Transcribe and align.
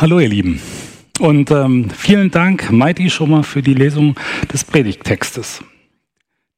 Hallo 0.00 0.20
ihr 0.20 0.28
Lieben 0.28 0.60
und 1.18 1.50
ähm, 1.50 1.90
vielen 1.90 2.30
Dank, 2.30 2.70
Mighty, 2.70 3.10
schon 3.10 3.30
mal 3.30 3.42
für 3.42 3.62
die 3.62 3.74
Lesung 3.74 4.14
des 4.52 4.62
Predigttextes. 4.62 5.64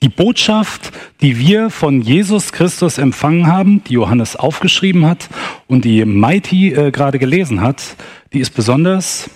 Die 0.03 0.11
Botschaft, 0.11 0.93
die 1.23 1.39
wir 1.39 1.71
von 1.71 2.03
Jesus 2.03 2.53
Christus 2.53 2.99
empfangen 2.99 3.47
haben, 3.47 3.83
die 3.85 3.95
Johannes 3.95 4.37
aufgeschrieben 4.37 5.07
hat 5.07 5.31
und 5.69 5.87
die 5.87 6.05
Mighty 6.05 6.75
äh, 6.75 6.91
gerade 6.91 7.19
gelesen 7.19 7.63
hat, 7.63 7.97
die 8.35 8.41
ist 8.41 8.51
besonders 8.51 9.31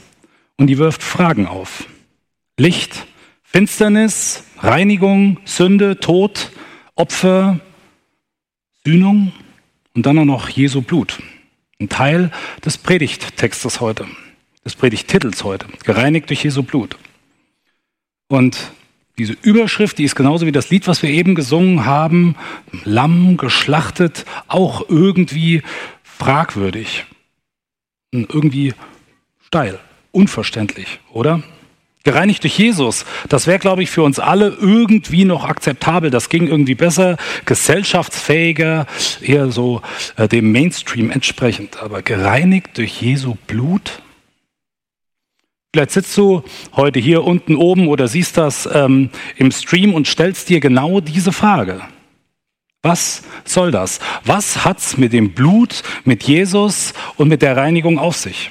und 0.59 0.66
die 0.66 0.77
wirft 0.77 1.02
Fragen 1.02 1.46
auf. 1.46 1.86
Licht, 2.59 3.07
Finsternis, 3.43 4.45
Reinigung, 4.59 5.39
Sünde, 5.46 5.98
Tod, 5.98 6.52
Opfer, 6.95 7.59
Sühnung 8.84 9.32
und 9.95 10.05
dann 10.05 10.18
auch 10.18 10.27
noch 10.27 10.50
Jesu 10.50 10.82
Blut. 10.82 11.18
Ein 11.85 11.91
Teil 11.91 12.30
des 12.65 12.79
Predigttextes 12.79 13.83
heute, 13.83 14.06
des 14.65 14.74
Predigttitels 14.74 15.45
heute, 15.45 15.66
gereinigt 15.84 16.30
durch 16.30 16.43
Jesu 16.43 16.62
Blut. 16.62 16.97
Und 18.29 18.73
diese 19.19 19.34
Überschrift, 19.43 19.98
die 19.98 20.05
ist 20.05 20.15
genauso 20.15 20.47
wie 20.47 20.52
das 20.52 20.70
Lied, 20.70 20.88
was 20.88 21.02
wir 21.02 21.10
eben 21.10 21.34
gesungen 21.34 21.84
haben, 21.84 22.37
Lamm 22.84 23.37
geschlachtet, 23.37 24.24
auch 24.48 24.88
irgendwie 24.88 25.62
fragwürdig. 26.02 27.05
Irgendwie 28.12 28.73
steil, 29.43 29.79
unverständlich, 30.10 31.01
oder? 31.12 31.43
Gereinigt 32.05 32.43
durch 32.43 32.59
Jesus, 32.59 33.07
das 33.31 33.47
wäre, 33.47 33.59
glaube 33.59 33.83
ich, 33.83 33.91
für 33.91 34.03
uns 34.03 34.19
alle 34.19 34.49
irgendwie 34.49 35.25
noch 35.25 35.45
akzeptabel. 35.45 36.11
Das 36.11 36.29
ging 36.29 36.47
irgendwie 36.47 36.75
besser, 36.75 37.17
gesellschaftsfähiger, 37.47 38.87
eher 39.23 39.51
so 39.51 39.80
äh, 40.17 40.29
dem 40.29 40.53
Mainstream 40.53 41.11
entsprechend. 41.11 41.83
Aber 41.83 42.03
gereinigt 42.03 42.77
durch 42.77 43.01
Jesu 43.01 43.37
Blut? 43.47 44.03
Vielleicht 45.73 45.93
sitzt 45.93 46.16
du 46.19 46.45
heute 46.77 47.01
hier 47.01 47.24
unten 47.24 47.57
oben 47.57 47.88
oder 47.88 48.07
siehst 48.07 48.37
das 48.37 48.68
ähm, 48.71 49.09
im 49.37 49.51
Stream 49.51 49.95
und 49.95 50.07
stellst 50.07 50.51
dir 50.51 50.61
genau 50.61 51.01
diese 51.01 51.33
Frage. 51.33 51.80
Was 52.83 53.23
soll 53.46 53.71
das? 53.71 53.99
Was 54.24 54.66
hat's 54.66 54.99
mit 54.99 55.15
dem 55.15 55.33
Blut, 55.33 55.83
mit 56.05 56.23
Jesus 56.24 56.93
und 57.16 57.29
mit 57.29 57.41
der 57.41 57.57
Reinigung 57.57 57.99
auf 57.99 58.15
sich? 58.15 58.51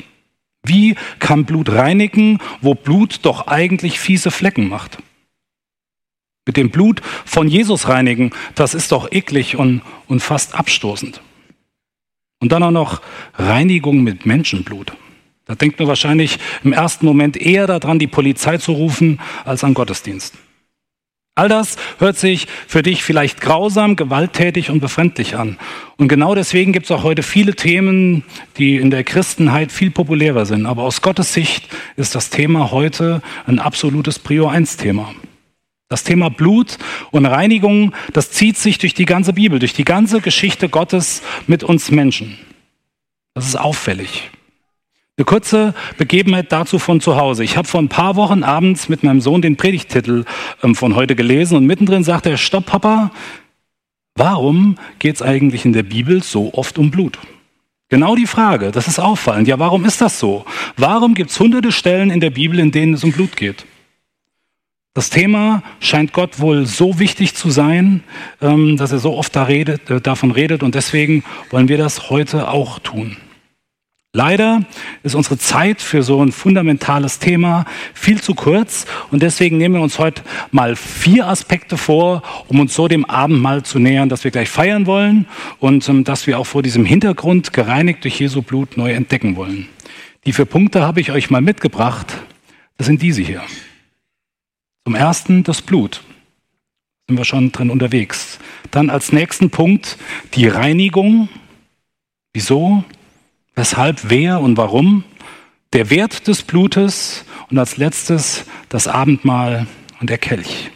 Wie 0.65 0.95
kann 1.19 1.45
Blut 1.45 1.69
reinigen, 1.69 2.39
wo 2.61 2.73
Blut 2.73 3.19
doch 3.23 3.47
eigentlich 3.47 3.99
fiese 3.99 4.31
Flecken 4.31 4.69
macht? 4.69 4.97
Mit 6.45 6.57
dem 6.57 6.69
Blut 6.69 7.01
von 7.25 7.47
Jesus 7.47 7.87
reinigen, 7.87 8.31
das 8.55 8.73
ist 8.73 8.91
doch 8.91 9.11
eklig 9.11 9.55
und, 9.55 9.81
und 10.07 10.21
fast 10.21 10.55
abstoßend. 10.55 11.21
Und 12.39 12.51
dann 12.51 12.63
auch 12.63 12.71
noch 12.71 13.01
Reinigung 13.35 14.03
mit 14.03 14.25
Menschenblut. 14.25 14.93
Da 15.45 15.55
denkt 15.55 15.79
man 15.79 15.87
wahrscheinlich 15.87 16.39
im 16.63 16.73
ersten 16.73 17.05
Moment 17.05 17.37
eher 17.37 17.67
daran, 17.67 17.99
die 17.99 18.07
Polizei 18.07 18.57
zu 18.57 18.73
rufen, 18.73 19.19
als 19.45 19.63
an 19.63 19.73
Gottesdienst. 19.73 20.35
All 21.35 21.49
das 21.49 21.77
hört 21.97 22.15
sich 22.15 22.45
für 22.67 22.83
dich 22.83 23.03
vielleicht 23.03 23.41
grausam, 23.41 23.95
gewalttätig 23.95 24.69
und 24.69 24.81
befremdlich 24.81 25.35
an. 25.35 25.57
Und 25.97 26.07
genau 26.07 26.35
deswegen 26.35 26.73
gibt 26.73 26.85
es 26.85 26.91
auch 26.91 27.01
heute 27.01 27.23
viele 27.23 27.55
Themen, 27.55 28.23
die 28.57 28.75
in 28.75 28.91
der 28.91 29.03
Christenheit 29.03 29.71
viel 29.71 29.89
populärer 29.89 30.45
sind. 30.45 30.67
Aber 30.67 30.83
aus 30.83 31.01
Gottes 31.01 31.33
Sicht 31.33 31.69
ist 31.95 32.13
das 32.13 32.29
Thema 32.29 32.69
heute 32.69 33.23
ein 33.47 33.57
absolutes 33.57 34.19
Prio 34.19 34.47
1 34.47 34.77
Thema. 34.77 35.11
Das 35.89 36.03
Thema 36.03 36.29
Blut 36.29 36.77
und 37.09 37.25
Reinigung, 37.25 37.95
das 38.13 38.29
zieht 38.29 38.57
sich 38.57 38.77
durch 38.77 38.93
die 38.93 39.05
ganze 39.05 39.33
Bibel, 39.33 39.57
durch 39.57 39.73
die 39.73 39.85
ganze 39.85 40.21
Geschichte 40.21 40.69
Gottes 40.69 41.23
mit 41.47 41.63
uns 41.63 41.89
Menschen. 41.89 42.37
Das 43.33 43.47
ist 43.47 43.55
auffällig. 43.55 44.29
Eine 45.15 45.25
kurze 45.25 45.75
Begebenheit 45.99 46.51
dazu 46.51 46.79
von 46.79 46.99
zu 46.99 47.17
Hause. 47.17 47.43
Ich 47.43 47.55
habe 47.55 47.67
vor 47.67 47.79
ein 47.79 47.87
paar 47.87 48.15
Wochen 48.15 48.41
abends 48.41 48.89
mit 48.89 49.03
meinem 49.03 49.21
Sohn 49.21 49.43
den 49.43 49.57
Predigtitel 49.57 50.25
ähm, 50.63 50.73
von 50.73 50.95
heute 50.95 51.15
gelesen 51.15 51.55
und 51.55 51.67
mittendrin 51.67 52.03
sagte 52.03 52.31
er, 52.31 52.37
stopp 52.37 52.65
Papa, 52.65 53.11
warum 54.15 54.75
geht 54.97 55.15
es 55.15 55.21
eigentlich 55.21 55.65
in 55.65 55.73
der 55.73 55.83
Bibel 55.83 56.23
so 56.23 56.51
oft 56.55 56.79
um 56.79 56.89
Blut? 56.89 57.19
Genau 57.89 58.15
die 58.15 58.25
Frage, 58.25 58.71
das 58.71 58.87
ist 58.87 58.97
auffallend. 58.97 59.47
Ja, 59.47 59.59
warum 59.59 59.85
ist 59.85 60.01
das 60.01 60.17
so? 60.17 60.45
Warum 60.77 61.13
gibt 61.13 61.29
es 61.29 61.39
hunderte 61.39 61.71
Stellen 61.71 62.09
in 62.09 62.19
der 62.19 62.31
Bibel, 62.31 62.57
in 62.57 62.71
denen 62.71 62.95
es 62.95 63.03
um 63.03 63.11
Blut 63.11 63.35
geht? 63.35 63.67
Das 64.95 65.11
Thema 65.11 65.61
scheint 65.79 66.13
Gott 66.13 66.39
wohl 66.39 66.65
so 66.65 66.97
wichtig 66.97 67.35
zu 67.35 67.51
sein, 67.51 68.03
ähm, 68.41 68.77
dass 68.77 68.91
er 68.91 68.97
so 68.97 69.15
oft 69.15 69.35
äh, 69.35 69.77
davon 70.01 70.31
redet 70.31 70.63
und 70.63 70.73
deswegen 70.73 71.23
wollen 71.51 71.67
wir 71.67 71.77
das 71.77 72.09
heute 72.09 72.47
auch 72.47 72.79
tun. 72.79 73.17
Leider 74.15 74.63
ist 75.01 75.15
unsere 75.15 75.39
Zeit 75.39 75.81
für 75.81 76.03
so 76.03 76.23
ein 76.23 76.31
fundamentales 76.31 77.17
Thema 77.17 77.65
viel 77.95 78.21
zu 78.21 78.35
kurz 78.35 78.85
und 79.09 79.23
deswegen 79.23 79.57
nehmen 79.57 79.73
wir 79.73 79.81
uns 79.81 79.97
heute 79.97 80.21
mal 80.51 80.75
vier 80.75 81.27
Aspekte 81.27 81.77
vor, 81.77 82.21
um 82.47 82.59
uns 82.59 82.75
so 82.75 82.87
dem 82.87 83.05
Abendmahl 83.05 83.63
zu 83.63 83.79
nähern, 83.79 84.09
das 84.09 84.23
wir 84.23 84.29
gleich 84.29 84.49
feiern 84.49 84.85
wollen 84.85 85.25
und 85.57 85.89
um, 85.89 85.97
ähm, 85.97 86.03
dass 86.03 86.27
wir 86.27 86.37
auch 86.37 86.45
vor 86.45 86.61
diesem 86.61 86.85
Hintergrund 86.85 87.53
gereinigt 87.53 88.03
durch 88.03 88.19
Jesu 88.19 88.43
Blut 88.43 88.77
neu 88.77 88.91
entdecken 88.91 89.35
wollen. 89.35 89.67
Die 90.27 90.33
vier 90.33 90.45
Punkte 90.45 90.83
habe 90.83 91.01
ich 91.01 91.11
euch 91.11 91.31
mal 91.31 91.41
mitgebracht. 91.41 92.13
Das 92.77 92.85
sind 92.85 93.01
diese 93.01 93.23
hier. 93.23 93.41
Zum 94.85 94.93
ersten 94.93 95.43
das 95.43 95.63
Blut. 95.63 96.03
Sind 97.07 97.17
wir 97.17 97.25
schon 97.25 97.51
drin 97.51 97.71
unterwegs. 97.71 98.37
Dann 98.69 98.91
als 98.91 99.11
nächsten 99.11 99.49
Punkt 99.49 99.97
die 100.35 100.47
Reinigung. 100.47 101.29
Wieso? 102.31 102.83
Weshalb, 103.55 104.09
wer 104.09 104.39
und 104.41 104.57
warum, 104.57 105.03
der 105.73 105.89
Wert 105.89 106.27
des 106.27 106.43
Blutes 106.43 107.25
und 107.49 107.57
als 107.57 107.77
letztes 107.77 108.45
das 108.69 108.87
Abendmahl 108.87 109.67
und 109.99 110.09
der 110.09 110.17
Kelch. 110.17 110.71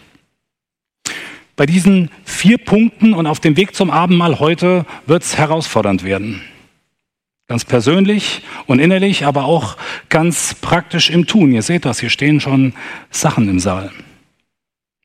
Bei 1.55 1.65
diesen 1.65 2.11
vier 2.23 2.59
Punkten 2.59 3.13
und 3.13 3.25
auf 3.25 3.39
dem 3.39 3.57
Weg 3.57 3.75
zum 3.75 3.89
Abendmahl 3.89 4.39
heute 4.39 4.85
wird 5.07 5.23
es 5.23 5.37
herausfordernd 5.37 6.03
werden. 6.03 6.41
Ganz 7.47 7.65
persönlich 7.65 8.43
und 8.65 8.79
innerlich, 8.79 9.25
aber 9.25 9.45
auch 9.45 9.77
ganz 10.09 10.53
praktisch 10.53 11.09
im 11.09 11.25
Tun. 11.25 11.51
Ihr 11.53 11.61
seht 11.61 11.85
das, 11.85 11.99
hier 11.99 12.09
stehen 12.09 12.39
schon 12.41 12.73
Sachen 13.09 13.49
im 13.49 13.59
Saal. 13.59 13.91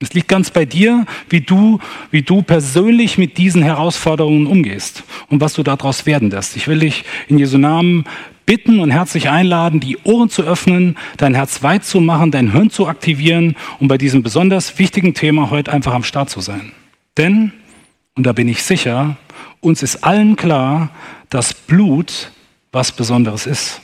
Es 0.02 0.14
liegt 0.14 0.26
ganz 0.26 0.50
bei 0.50 0.64
dir, 0.64 1.06
wie 1.30 1.42
du, 1.42 1.78
wie 2.10 2.22
du 2.22 2.42
persönlich 2.42 3.18
mit 3.18 3.38
diesen 3.38 3.62
Herausforderungen 3.62 4.48
umgehst 4.48 5.04
und 5.28 5.40
was 5.40 5.54
du 5.54 5.62
daraus 5.62 6.06
werden 6.06 6.28
lässt. 6.28 6.56
Ich 6.56 6.66
will 6.66 6.80
dich 6.80 7.04
in 7.28 7.38
Jesu 7.38 7.56
Namen 7.56 8.04
bitten 8.44 8.80
und 8.80 8.90
herzlich 8.90 9.28
einladen, 9.28 9.78
die 9.78 9.96
Ohren 10.02 10.28
zu 10.28 10.42
öffnen, 10.42 10.96
dein 11.18 11.36
Herz 11.36 11.62
weit 11.62 11.84
zu 11.84 12.00
machen, 12.00 12.32
dein 12.32 12.50
Hirn 12.50 12.68
zu 12.68 12.88
aktivieren 12.88 13.54
und 13.78 13.86
bei 13.86 13.96
diesem 13.96 14.24
besonders 14.24 14.76
wichtigen 14.80 15.14
Thema 15.14 15.50
heute 15.50 15.72
einfach 15.72 15.94
am 15.94 16.02
Start 16.02 16.30
zu 16.30 16.40
sein. 16.40 16.72
Denn, 17.16 17.52
und 18.16 18.26
da 18.26 18.32
bin 18.32 18.48
ich 18.48 18.64
sicher, 18.64 19.16
uns 19.60 19.84
ist 19.84 20.02
allen 20.02 20.34
klar, 20.34 20.90
dass 21.30 21.54
Blut 21.54 22.32
was 22.72 22.90
Besonderes 22.90 23.46
ist. 23.46 23.80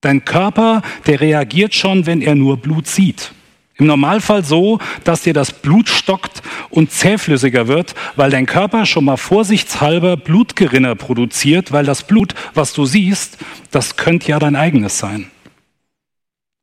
Dein 0.00 0.24
Körper, 0.24 0.80
der 1.06 1.20
reagiert 1.20 1.74
schon, 1.74 2.06
wenn 2.06 2.22
er 2.22 2.34
nur 2.34 2.56
Blut 2.56 2.86
sieht. 2.86 3.32
Im 3.76 3.86
Normalfall 3.86 4.44
so, 4.44 4.78
dass 5.04 5.22
dir 5.22 5.32
das 5.32 5.52
Blut 5.52 5.88
stockt 5.88 6.42
und 6.70 6.90
zähflüssiger 6.90 7.68
wird, 7.68 7.94
weil 8.16 8.30
dein 8.30 8.46
Körper 8.46 8.84
schon 8.84 9.04
mal 9.04 9.16
vorsichtshalber 9.16 10.16
Blutgerinner 10.16 10.94
produziert, 10.94 11.72
weil 11.72 11.86
das 11.86 12.06
Blut, 12.06 12.34
was 12.54 12.72
du 12.74 12.84
siehst, 12.84 13.38
das 13.70 13.96
könnte 13.96 14.28
ja 14.28 14.38
dein 14.38 14.56
eigenes 14.56 14.98
sein. 14.98 15.30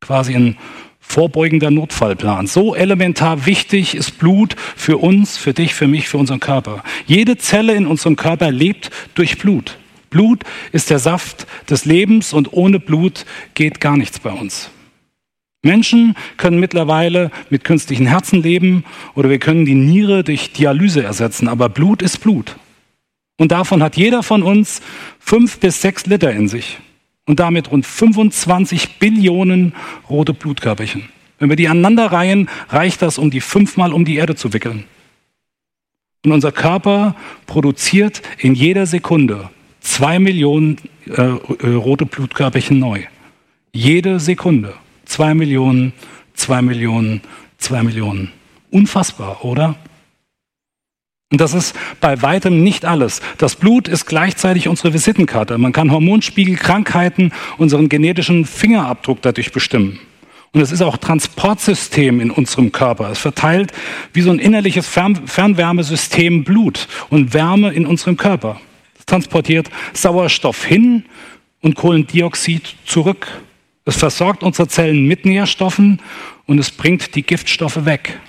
Quasi 0.00 0.34
ein 0.34 0.56
vorbeugender 1.00 1.72
Notfallplan. 1.72 2.46
So 2.46 2.76
elementar 2.76 3.44
wichtig 3.44 3.96
ist 3.96 4.18
Blut 4.18 4.54
für 4.76 4.96
uns, 4.98 5.36
für 5.36 5.52
dich, 5.52 5.74
für 5.74 5.88
mich, 5.88 6.08
für 6.08 6.18
unseren 6.18 6.38
Körper. 6.38 6.84
Jede 7.06 7.36
Zelle 7.36 7.74
in 7.74 7.88
unserem 7.88 8.14
Körper 8.14 8.52
lebt 8.52 8.90
durch 9.14 9.38
Blut. 9.38 9.76
Blut 10.10 10.44
ist 10.70 10.88
der 10.88 11.00
Saft 11.00 11.48
des 11.68 11.84
Lebens 11.84 12.32
und 12.32 12.52
ohne 12.52 12.78
Blut 12.78 13.26
geht 13.54 13.80
gar 13.80 13.96
nichts 13.96 14.20
bei 14.20 14.30
uns. 14.30 14.70
Menschen 15.62 16.16
können 16.36 16.58
mittlerweile 16.58 17.30
mit 17.50 17.64
künstlichen 17.64 18.06
Herzen 18.06 18.42
leben 18.42 18.84
oder 19.14 19.28
wir 19.28 19.38
können 19.38 19.66
die 19.66 19.74
Niere 19.74 20.24
durch 20.24 20.52
Dialyse 20.52 21.02
ersetzen, 21.02 21.48
aber 21.48 21.68
Blut 21.68 22.00
ist 22.00 22.18
Blut. 22.18 22.56
Und 23.38 23.52
davon 23.52 23.82
hat 23.82 23.96
jeder 23.96 24.22
von 24.22 24.42
uns 24.42 24.80
fünf 25.18 25.58
bis 25.58 25.80
sechs 25.80 26.06
Liter 26.06 26.32
in 26.32 26.48
sich 26.48 26.78
und 27.26 27.40
damit 27.40 27.70
rund 27.70 27.86
25 27.86 28.98
Billionen 28.98 29.74
rote 30.08 30.34
Blutkörperchen. 30.34 31.08
Wenn 31.38 31.48
wir 31.48 31.56
die 31.56 31.68
aneinander 31.68 32.12
reihen, 32.12 32.48
reicht 32.68 33.02
das, 33.02 33.18
um 33.18 33.30
die 33.30 33.40
fünfmal 33.40 33.92
um 33.92 34.04
die 34.04 34.16
Erde 34.16 34.36
zu 34.36 34.52
wickeln. 34.52 34.84
Und 36.24 36.32
unser 36.32 36.52
Körper 36.52 37.16
produziert 37.46 38.20
in 38.38 38.54
jeder 38.54 38.84
Sekunde 38.86 39.48
zwei 39.80 40.18
Millionen 40.18 40.76
äh, 41.06 41.22
äh 41.22 41.74
rote 41.74 42.04
Blutkörperchen 42.04 42.78
neu. 42.78 43.04
Jede 43.72 44.20
Sekunde. 44.20 44.74
Zwei 45.10 45.34
Millionen, 45.34 45.92
zwei 46.34 46.62
Millionen, 46.62 47.20
zwei 47.58 47.82
Millionen. 47.82 48.30
Unfassbar, 48.70 49.44
oder? 49.44 49.74
Und 51.32 51.40
das 51.40 51.52
ist 51.52 51.74
bei 52.00 52.22
weitem 52.22 52.62
nicht 52.62 52.84
alles. 52.84 53.20
Das 53.36 53.56
Blut 53.56 53.88
ist 53.88 54.06
gleichzeitig 54.06 54.68
unsere 54.68 54.94
Visitenkarte. 54.94 55.58
Man 55.58 55.72
kann 55.72 55.90
Hormonspiegel, 55.90 56.54
Krankheiten, 56.54 57.32
unseren 57.58 57.88
genetischen 57.88 58.44
Fingerabdruck 58.44 59.20
dadurch 59.20 59.50
bestimmen. 59.50 59.98
Und 60.52 60.60
es 60.60 60.70
ist 60.70 60.80
auch 60.80 60.96
Transportsystem 60.96 62.20
in 62.20 62.30
unserem 62.30 62.70
Körper. 62.70 63.10
Es 63.10 63.18
verteilt 63.18 63.72
wie 64.12 64.20
so 64.20 64.30
ein 64.30 64.38
innerliches 64.38 64.86
Fern 64.86 65.26
Fernwärmesystem 65.26 66.44
Blut 66.44 66.86
und 67.08 67.34
Wärme 67.34 67.72
in 67.72 67.84
unserem 67.84 68.16
Körper. 68.16 68.60
Es 68.96 69.06
transportiert 69.06 69.70
Sauerstoff 69.92 70.64
hin 70.64 71.04
und 71.62 71.74
Kohlendioxid 71.74 72.76
zurück. 72.86 73.26
Es 73.90 73.96
versorgt 73.96 74.44
unsere 74.44 74.68
Zellen 74.68 75.08
mit 75.08 75.24
Nährstoffen 75.24 76.00
und 76.46 76.60
es 76.60 76.70
bringt 76.70 77.16
die 77.16 77.24
Giftstoffe 77.24 77.86
weg. 77.86 78.20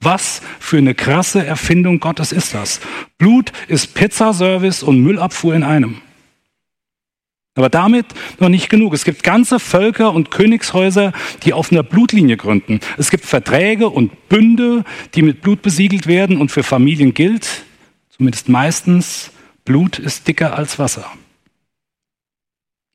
Was 0.00 0.42
für 0.60 0.78
eine 0.78 0.94
krasse 0.94 1.44
Erfindung 1.44 1.98
Gottes 1.98 2.30
ist 2.30 2.54
das? 2.54 2.80
Blut 3.18 3.50
ist 3.66 3.94
Pizzaservice 3.94 4.84
und 4.84 5.00
Müllabfuhr 5.00 5.56
in 5.56 5.64
einem. 5.64 5.96
Aber 7.56 7.68
damit 7.68 8.06
noch 8.38 8.48
nicht 8.48 8.68
genug. 8.68 8.94
Es 8.94 9.04
gibt 9.04 9.24
ganze 9.24 9.58
Völker 9.58 10.14
und 10.14 10.30
Königshäuser, 10.30 11.12
die 11.42 11.52
auf 11.52 11.72
einer 11.72 11.82
Blutlinie 11.82 12.36
gründen. 12.36 12.78
Es 12.96 13.10
gibt 13.10 13.24
Verträge 13.24 13.88
und 13.88 14.28
Bünde, 14.28 14.84
die 15.16 15.22
mit 15.22 15.42
Blut 15.42 15.62
besiegelt 15.62 16.06
werden 16.06 16.40
und 16.40 16.52
für 16.52 16.62
Familien 16.62 17.12
gilt, 17.12 17.64
zumindest 18.16 18.48
meistens, 18.48 19.32
Blut 19.64 19.98
ist 19.98 20.28
dicker 20.28 20.56
als 20.56 20.78
Wasser. 20.78 21.10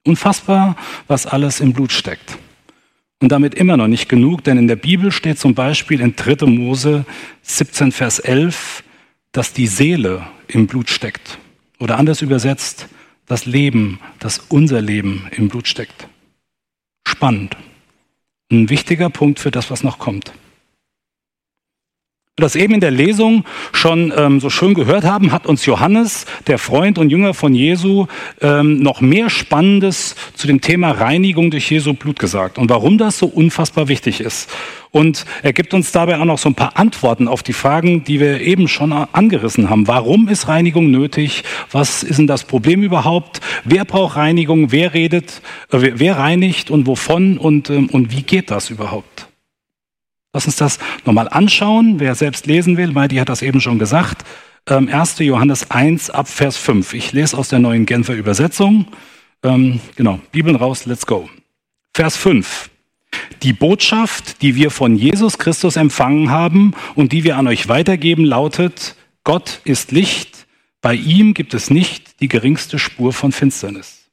Unfassbar, 0.05 0.75
was 1.07 1.25
alles 1.25 1.59
im 1.59 1.73
Blut 1.73 1.91
steckt. 1.91 2.37
Und 3.19 3.31
damit 3.31 3.55
immer 3.55 3.77
noch 3.77 3.87
nicht 3.87 4.09
genug, 4.09 4.43
denn 4.43 4.57
in 4.57 4.67
der 4.67 4.75
Bibel 4.75 5.11
steht 5.11 5.39
zum 5.39 5.55
Beispiel 5.55 6.01
in 6.01 6.15
3. 6.15 6.45
Mose 6.45 7.05
17, 7.43 7.91
Vers 7.91 8.19
11, 8.19 8.83
dass 9.31 9.53
die 9.53 9.67
Seele 9.67 10.27
im 10.47 10.67
Blut 10.67 10.89
steckt. 10.89 11.37
Oder 11.79 11.97
anders 11.97 12.21
übersetzt, 12.21 12.87
das 13.25 13.45
Leben, 13.45 13.99
das 14.19 14.39
unser 14.49 14.81
Leben 14.81 15.27
im 15.31 15.47
Blut 15.47 15.67
steckt. 15.67 16.07
Spannend. 17.07 17.55
Ein 18.51 18.69
wichtiger 18.69 19.09
Punkt 19.09 19.39
für 19.39 19.51
das, 19.51 19.71
was 19.71 19.83
noch 19.83 19.99
kommt 19.99 20.33
das 22.37 22.55
eben 22.55 22.73
in 22.73 22.79
der 22.79 22.89
Lesung 22.89 23.45
schon 23.73 24.11
ähm, 24.17 24.39
so 24.39 24.49
schön 24.49 24.73
gehört 24.73 25.03
haben, 25.03 25.31
hat 25.31 25.45
uns 25.45 25.67
Johannes, 25.67 26.25
der 26.47 26.57
Freund 26.57 26.97
und 26.97 27.11
Jünger 27.11 27.35
von 27.35 27.53
Jesu, 27.53 28.07
ähm, 28.41 28.79
noch 28.79 29.01
mehr 29.01 29.29
Spannendes 29.29 30.15
zu 30.33 30.47
dem 30.47 30.59
Thema 30.59 30.89
Reinigung 30.89 31.51
durch 31.51 31.69
Jesu 31.69 31.93
Blut 31.93 32.17
gesagt 32.17 32.57
und 32.57 32.71
warum 32.71 32.97
das 32.97 33.19
so 33.19 33.27
unfassbar 33.27 33.87
wichtig 33.87 34.19
ist. 34.19 34.49
Und 34.89 35.25
er 35.43 35.53
gibt 35.53 35.75
uns 35.75 35.91
dabei 35.91 36.17
auch 36.17 36.25
noch 36.25 36.39
so 36.39 36.49
ein 36.49 36.55
paar 36.55 36.75
Antworten 36.75 37.27
auf 37.27 37.43
die 37.43 37.53
Fragen, 37.53 38.03
die 38.03 38.19
wir 38.19 38.41
eben 38.41 38.67
schon 38.67 38.91
angerissen 38.91 39.69
haben. 39.69 39.87
Warum 39.87 40.27
ist 40.27 40.47
Reinigung 40.47 40.89
nötig? 40.89 41.43
Was 41.71 42.01
ist 42.01 42.17
denn 42.17 42.25
das 42.25 42.45
Problem 42.45 42.81
überhaupt? 42.81 43.41
Wer 43.63 43.85
braucht 43.85 44.15
Reinigung? 44.15 44.71
Wer 44.71 44.95
redet? 44.95 45.43
Äh, 45.71 45.91
wer 45.93 46.17
reinigt 46.17 46.71
und 46.71 46.87
wovon? 46.87 47.37
Und, 47.37 47.69
ähm, 47.69 47.89
und 47.91 48.11
wie 48.11 48.23
geht 48.23 48.49
das 48.49 48.71
überhaupt? 48.71 49.27
Lass 50.33 50.47
uns 50.47 50.55
das 50.55 50.79
nochmal 51.05 51.29
anschauen. 51.29 51.99
Wer 51.99 52.15
selbst 52.15 52.47
lesen 52.47 52.75
will, 52.75 52.95
weil 52.95 53.07
die 53.07 53.21
hat 53.21 53.29
das 53.29 53.43
eben 53.43 53.61
schon 53.61 53.77
gesagt. 53.79 54.25
1. 54.65 55.19
Ähm, 55.19 55.27
Johannes 55.27 55.69
1 55.69 56.09
ab 56.09 56.27
Vers 56.27 56.57
5. 56.57 56.93
Ich 56.93 57.13
lese 57.13 57.37
aus 57.37 57.49
der 57.49 57.59
neuen 57.59 57.85
Genfer 57.85 58.15
Übersetzung. 58.15 58.87
Ähm, 59.43 59.79
genau, 59.95 60.19
Bibeln 60.31 60.55
raus, 60.55 60.85
let's 60.85 61.05
go. 61.05 61.29
Vers 61.93 62.17
5. 62.17 62.69
Die 63.43 63.53
Botschaft, 63.53 64.41
die 64.41 64.55
wir 64.55 64.71
von 64.71 64.95
Jesus 64.95 65.37
Christus 65.37 65.75
empfangen 65.75 66.31
haben 66.31 66.73
und 66.95 67.11
die 67.11 67.23
wir 67.23 67.37
an 67.37 67.47
euch 67.47 67.67
weitergeben, 67.67 68.25
lautet, 68.25 68.95
Gott 69.23 69.61
ist 69.65 69.91
Licht, 69.91 70.47
bei 70.81 70.95
ihm 70.95 71.33
gibt 71.33 71.53
es 71.53 71.69
nicht 71.69 72.19
die 72.21 72.27
geringste 72.27 72.79
Spur 72.79 73.13
von 73.13 73.31
Finsternis. 73.31 74.09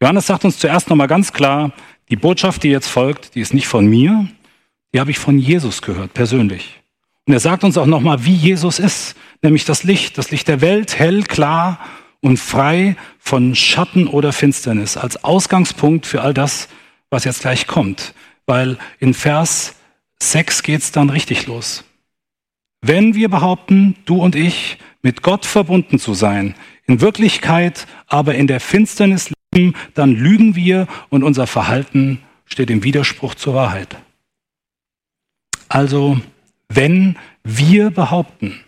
Johannes 0.00 0.26
sagt 0.26 0.44
uns 0.44 0.58
zuerst 0.58 0.88
nochmal 0.88 1.08
ganz 1.08 1.32
klar, 1.32 1.72
die 2.08 2.16
Botschaft, 2.16 2.62
die 2.62 2.70
jetzt 2.70 2.88
folgt, 2.88 3.34
die 3.34 3.40
ist 3.40 3.52
nicht 3.52 3.68
von 3.68 3.86
mir, 3.86 4.28
die 4.92 5.00
habe 5.00 5.10
ich 5.10 5.18
von 5.18 5.38
Jesus 5.38 5.82
gehört, 5.82 6.14
persönlich. 6.14 6.80
Und 7.26 7.34
er 7.34 7.40
sagt 7.40 7.64
uns 7.64 7.78
auch 7.78 7.86
nochmal, 7.86 8.24
wie 8.24 8.34
Jesus 8.34 8.78
ist, 8.78 9.14
nämlich 9.42 9.64
das 9.64 9.84
Licht, 9.84 10.18
das 10.18 10.30
Licht 10.30 10.48
der 10.48 10.60
Welt, 10.60 10.98
hell, 10.98 11.22
klar 11.22 11.78
und 12.20 12.38
frei 12.38 12.96
von 13.18 13.54
Schatten 13.54 14.06
oder 14.06 14.32
Finsternis, 14.32 14.96
als 14.96 15.22
Ausgangspunkt 15.22 16.06
für 16.06 16.22
all 16.22 16.34
das, 16.34 16.68
was 17.08 17.24
jetzt 17.24 17.42
gleich 17.42 17.66
kommt. 17.66 18.14
Weil 18.46 18.78
in 18.98 19.14
Vers 19.14 19.74
6 20.22 20.62
geht 20.62 20.80
es 20.80 20.92
dann 20.92 21.10
richtig 21.10 21.46
los. 21.46 21.84
Wenn 22.82 23.14
wir 23.14 23.28
behaupten, 23.28 23.96
du 24.06 24.20
und 24.22 24.34
ich, 24.34 24.78
mit 25.02 25.22
Gott 25.22 25.46
verbunden 25.46 25.98
zu 25.98 26.14
sein, 26.14 26.54
in 26.86 27.00
Wirklichkeit 27.00 27.86
aber 28.06 28.34
in 28.34 28.46
der 28.46 28.60
Finsternis 28.60 29.30
leben, 29.54 29.74
dann 29.94 30.14
lügen 30.14 30.56
wir 30.56 30.88
und 31.10 31.22
unser 31.22 31.46
Verhalten 31.46 32.20
steht 32.44 32.70
im 32.70 32.82
Widerspruch 32.82 33.34
zur 33.34 33.54
Wahrheit. 33.54 33.96
Also, 35.70 36.20
wenn 36.68 37.16
wir 37.44 37.90
behaupten, 37.90 38.60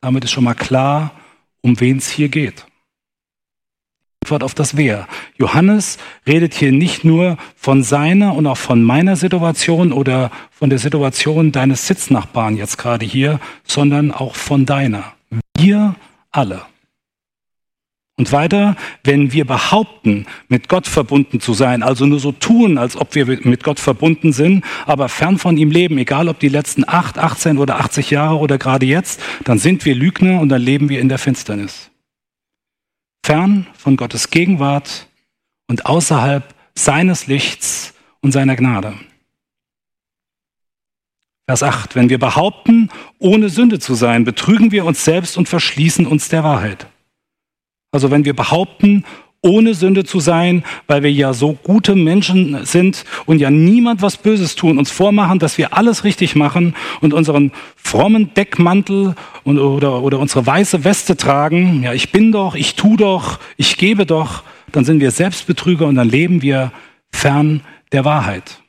damit 0.00 0.24
ist 0.24 0.32
schon 0.32 0.42
mal 0.42 0.54
klar, 0.54 1.12
um 1.60 1.78
wen 1.78 1.98
es 1.98 2.10
hier 2.10 2.28
geht. 2.28 2.66
Antwort 4.24 4.42
auf 4.42 4.54
das 4.54 4.76
Wer. 4.76 5.06
Johannes 5.36 5.98
redet 6.26 6.54
hier 6.54 6.72
nicht 6.72 7.04
nur 7.04 7.38
von 7.54 7.84
seiner 7.84 8.34
und 8.34 8.48
auch 8.48 8.56
von 8.56 8.82
meiner 8.82 9.14
Situation 9.14 9.92
oder 9.92 10.32
von 10.50 10.70
der 10.70 10.80
Situation 10.80 11.52
deines 11.52 11.86
Sitznachbarn 11.86 12.56
jetzt 12.56 12.78
gerade 12.78 13.06
hier, 13.06 13.38
sondern 13.62 14.10
auch 14.10 14.34
von 14.34 14.66
deiner. 14.66 15.14
Wir 15.56 15.94
alle. 16.32 16.62
Und 18.22 18.30
weiter, 18.30 18.76
wenn 19.02 19.32
wir 19.32 19.44
behaupten, 19.44 20.26
mit 20.46 20.68
Gott 20.68 20.86
verbunden 20.86 21.40
zu 21.40 21.54
sein, 21.54 21.82
also 21.82 22.06
nur 22.06 22.20
so 22.20 22.30
tun, 22.30 22.78
als 22.78 22.96
ob 22.96 23.16
wir 23.16 23.26
mit 23.26 23.64
Gott 23.64 23.80
verbunden 23.80 24.32
sind, 24.32 24.64
aber 24.86 25.08
fern 25.08 25.38
von 25.38 25.56
ihm 25.56 25.72
leben, 25.72 25.98
egal 25.98 26.28
ob 26.28 26.38
die 26.38 26.48
letzten 26.48 26.88
acht, 26.88 27.18
18 27.18 27.58
oder 27.58 27.80
80 27.80 28.10
Jahre 28.10 28.38
oder 28.38 28.58
gerade 28.58 28.86
jetzt, 28.86 29.20
dann 29.42 29.58
sind 29.58 29.84
wir 29.84 29.96
Lügner 29.96 30.38
und 30.38 30.50
dann 30.50 30.62
leben 30.62 30.88
wir 30.88 31.00
in 31.00 31.08
der 31.08 31.18
Finsternis. 31.18 31.90
Fern 33.26 33.66
von 33.76 33.96
Gottes 33.96 34.30
Gegenwart 34.30 35.08
und 35.66 35.86
außerhalb 35.86 36.54
seines 36.76 37.26
Lichts 37.26 37.92
und 38.20 38.30
seiner 38.30 38.54
Gnade. 38.54 38.94
Vers 41.46 41.64
8. 41.64 41.96
Wenn 41.96 42.08
wir 42.08 42.20
behaupten, 42.20 42.88
ohne 43.18 43.48
Sünde 43.48 43.80
zu 43.80 43.94
sein, 43.94 44.22
betrügen 44.22 44.70
wir 44.70 44.84
uns 44.84 45.04
selbst 45.04 45.36
und 45.36 45.48
verschließen 45.48 46.06
uns 46.06 46.28
der 46.28 46.44
Wahrheit. 46.44 46.86
Also 47.92 48.10
wenn 48.10 48.24
wir 48.24 48.34
behaupten, 48.34 49.04
ohne 49.42 49.74
Sünde 49.74 50.04
zu 50.04 50.20
sein, 50.20 50.64
weil 50.86 51.02
wir 51.02 51.12
ja 51.12 51.34
so 51.34 51.52
gute 51.52 51.96
Menschen 51.96 52.64
sind 52.64 53.04
und 53.26 53.40
ja 53.40 53.50
niemand 53.50 54.00
was 54.00 54.16
Böses 54.16 54.54
tun, 54.54 54.78
uns 54.78 54.90
vormachen, 54.90 55.40
dass 55.40 55.58
wir 55.58 55.76
alles 55.76 56.04
richtig 56.04 56.36
machen 56.36 56.74
und 57.00 57.12
unseren 57.12 57.50
frommen 57.76 58.32
Deckmantel 58.34 59.14
und, 59.42 59.58
oder, 59.58 60.02
oder 60.02 60.20
unsere 60.20 60.46
weiße 60.46 60.84
Weste 60.84 61.16
tragen, 61.16 61.82
ja, 61.82 61.92
ich 61.92 62.12
bin 62.12 62.30
doch, 62.30 62.54
ich 62.54 62.76
tu 62.76 62.96
doch, 62.96 63.40
ich 63.56 63.76
gebe 63.76 64.06
doch, 64.06 64.44
dann 64.70 64.84
sind 64.84 65.00
wir 65.00 65.10
Selbstbetrüger 65.10 65.86
und 65.86 65.96
dann 65.96 66.08
leben 66.08 66.40
wir 66.40 66.72
fern 67.10 67.62
der 67.90 68.04
Wahrheit. 68.04 68.60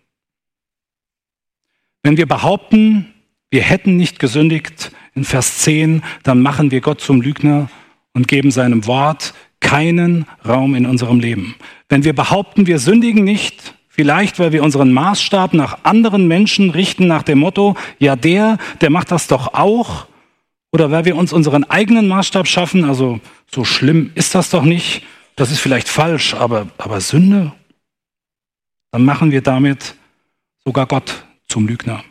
Wenn 2.01 2.17
wir 2.17 2.25
behaupten, 2.25 3.13
wir 3.51 3.61
hätten 3.61 3.95
nicht 3.95 4.17
gesündigt, 4.17 4.91
in 5.15 5.23
Vers 5.23 5.59
10, 5.59 6.01
dann 6.23 6.41
machen 6.41 6.71
wir 6.71 6.81
Gott 6.81 6.99
zum 6.99 7.21
Lügner 7.21 7.69
und 8.13 8.27
geben 8.27 8.51
seinem 8.51 8.85
Wort 8.85 9.33
keinen 9.59 10.25
Raum 10.45 10.75
in 10.75 10.85
unserem 10.85 11.19
Leben. 11.19 11.55
Wenn 11.89 12.03
wir 12.03 12.13
behaupten, 12.13 12.67
wir 12.67 12.79
sündigen 12.79 13.23
nicht, 13.23 13.75
vielleicht 13.87 14.39
weil 14.39 14.51
wir 14.51 14.63
unseren 14.63 14.91
Maßstab 14.91 15.53
nach 15.53 15.83
anderen 15.83 16.27
Menschen 16.27 16.69
richten, 16.69 17.07
nach 17.07 17.23
dem 17.23 17.39
Motto, 17.39 17.75
ja 17.99 18.15
der, 18.15 18.57
der 18.81 18.89
macht 18.89 19.11
das 19.11 19.27
doch 19.27 19.53
auch, 19.53 20.07
oder 20.71 20.91
weil 20.91 21.05
wir 21.05 21.15
uns 21.15 21.31
unseren 21.31 21.63
eigenen 21.63 22.07
Maßstab 22.07 22.47
schaffen, 22.47 22.83
also 22.83 23.19
so 23.51 23.63
schlimm 23.63 24.11
ist 24.15 24.35
das 24.35 24.49
doch 24.49 24.63
nicht, 24.63 25.03
das 25.35 25.51
ist 25.51 25.59
vielleicht 25.59 25.87
falsch, 25.87 26.33
aber, 26.33 26.67
aber 26.77 26.99
Sünde, 26.99 27.53
dann 28.91 29.05
machen 29.05 29.31
wir 29.31 29.41
damit 29.41 29.95
sogar 30.65 30.85
Gott 30.85 31.25
zum 31.47 31.67
Lügner. 31.67 32.03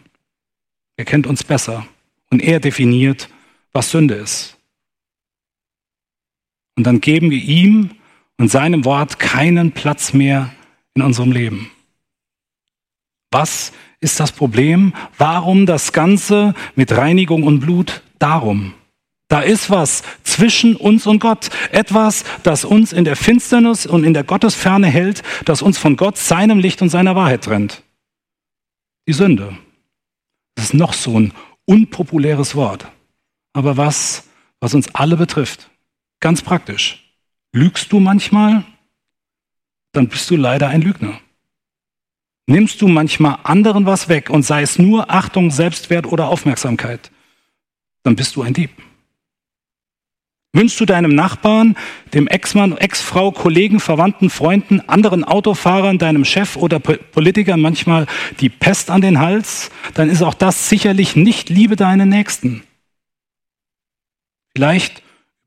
Er 0.96 1.04
kennt 1.04 1.26
uns 1.26 1.44
besser 1.44 1.86
und 2.30 2.42
er 2.42 2.60
definiert, 2.60 3.28
was 3.72 3.90
Sünde 3.90 4.14
ist. 4.14 4.56
Und 6.76 6.84
dann 6.84 7.00
geben 7.00 7.30
wir 7.30 7.42
ihm 7.42 7.90
und 8.38 8.48
seinem 8.48 8.84
Wort 8.84 9.18
keinen 9.18 9.72
Platz 9.72 10.12
mehr 10.12 10.52
in 10.94 11.02
unserem 11.02 11.32
Leben. 11.32 11.70
Was 13.30 13.72
ist 14.00 14.20
das 14.20 14.32
Problem? 14.32 14.94
Warum 15.18 15.66
das 15.66 15.92
Ganze 15.92 16.54
mit 16.74 16.92
Reinigung 16.92 17.44
und 17.44 17.60
Blut? 17.60 18.02
Darum. 18.18 18.74
Da 19.28 19.40
ist 19.40 19.70
was 19.70 20.02
zwischen 20.22 20.76
uns 20.76 21.06
und 21.06 21.18
Gott. 21.18 21.48
Etwas, 21.70 22.24
das 22.42 22.64
uns 22.64 22.92
in 22.92 23.04
der 23.04 23.16
Finsternis 23.16 23.86
und 23.86 24.04
in 24.04 24.14
der 24.14 24.24
Gottesferne 24.24 24.88
hält, 24.88 25.22
das 25.44 25.62
uns 25.62 25.78
von 25.78 25.96
Gott, 25.96 26.18
seinem 26.18 26.58
Licht 26.58 26.82
und 26.82 26.90
seiner 26.90 27.16
Wahrheit 27.16 27.44
trennt. 27.44 27.82
Die 29.08 29.12
Sünde. 29.14 29.56
Das 30.54 30.66
ist 30.66 30.74
noch 30.74 30.92
so 30.92 31.18
ein 31.18 31.32
unpopuläres 31.64 32.54
Wort. 32.54 32.86
aber 33.52 33.76
was, 33.76 34.24
was 34.60 34.74
uns 34.74 34.94
alle 34.94 35.16
betrifft. 35.16 35.70
Ganz 36.22 36.40
praktisch. 36.40 37.02
Lügst 37.52 37.92
du 37.92 37.98
manchmal? 37.98 38.64
Dann 39.90 40.08
bist 40.08 40.30
du 40.30 40.36
leider 40.36 40.68
ein 40.68 40.80
Lügner. 40.80 41.18
Nimmst 42.46 42.80
du 42.80 42.86
manchmal 42.86 43.40
anderen 43.42 43.86
was 43.86 44.08
weg 44.08 44.30
und 44.30 44.44
sei 44.44 44.62
es 44.62 44.78
nur 44.78 45.10
Achtung, 45.10 45.50
Selbstwert 45.50 46.06
oder 46.06 46.28
Aufmerksamkeit, 46.28 47.10
dann 48.04 48.14
bist 48.14 48.36
du 48.36 48.42
ein 48.42 48.54
Dieb. 48.54 48.70
Wünschst 50.52 50.78
du 50.78 50.84
deinem 50.84 51.14
Nachbarn, 51.14 51.76
dem 52.14 52.28
Ex-Mann, 52.28 52.76
Ex-Frau, 52.76 53.32
Kollegen, 53.32 53.80
Verwandten, 53.80 54.30
Freunden, 54.30 54.80
anderen 54.88 55.24
Autofahrern, 55.24 55.98
deinem 55.98 56.24
Chef 56.24 56.56
oder 56.56 56.78
Politikern 56.78 57.60
manchmal 57.60 58.06
die 58.38 58.48
Pest 58.48 58.90
an 58.90 59.00
den 59.00 59.18
Hals, 59.18 59.72
dann 59.94 60.08
ist 60.08 60.22
auch 60.22 60.34
das 60.34 60.68
sicherlich 60.68 61.16
nicht 61.16 61.48
Liebe 61.48 61.74
deinen 61.74 62.08
Nächsten. 62.10 62.62
Vielleicht 64.54 65.01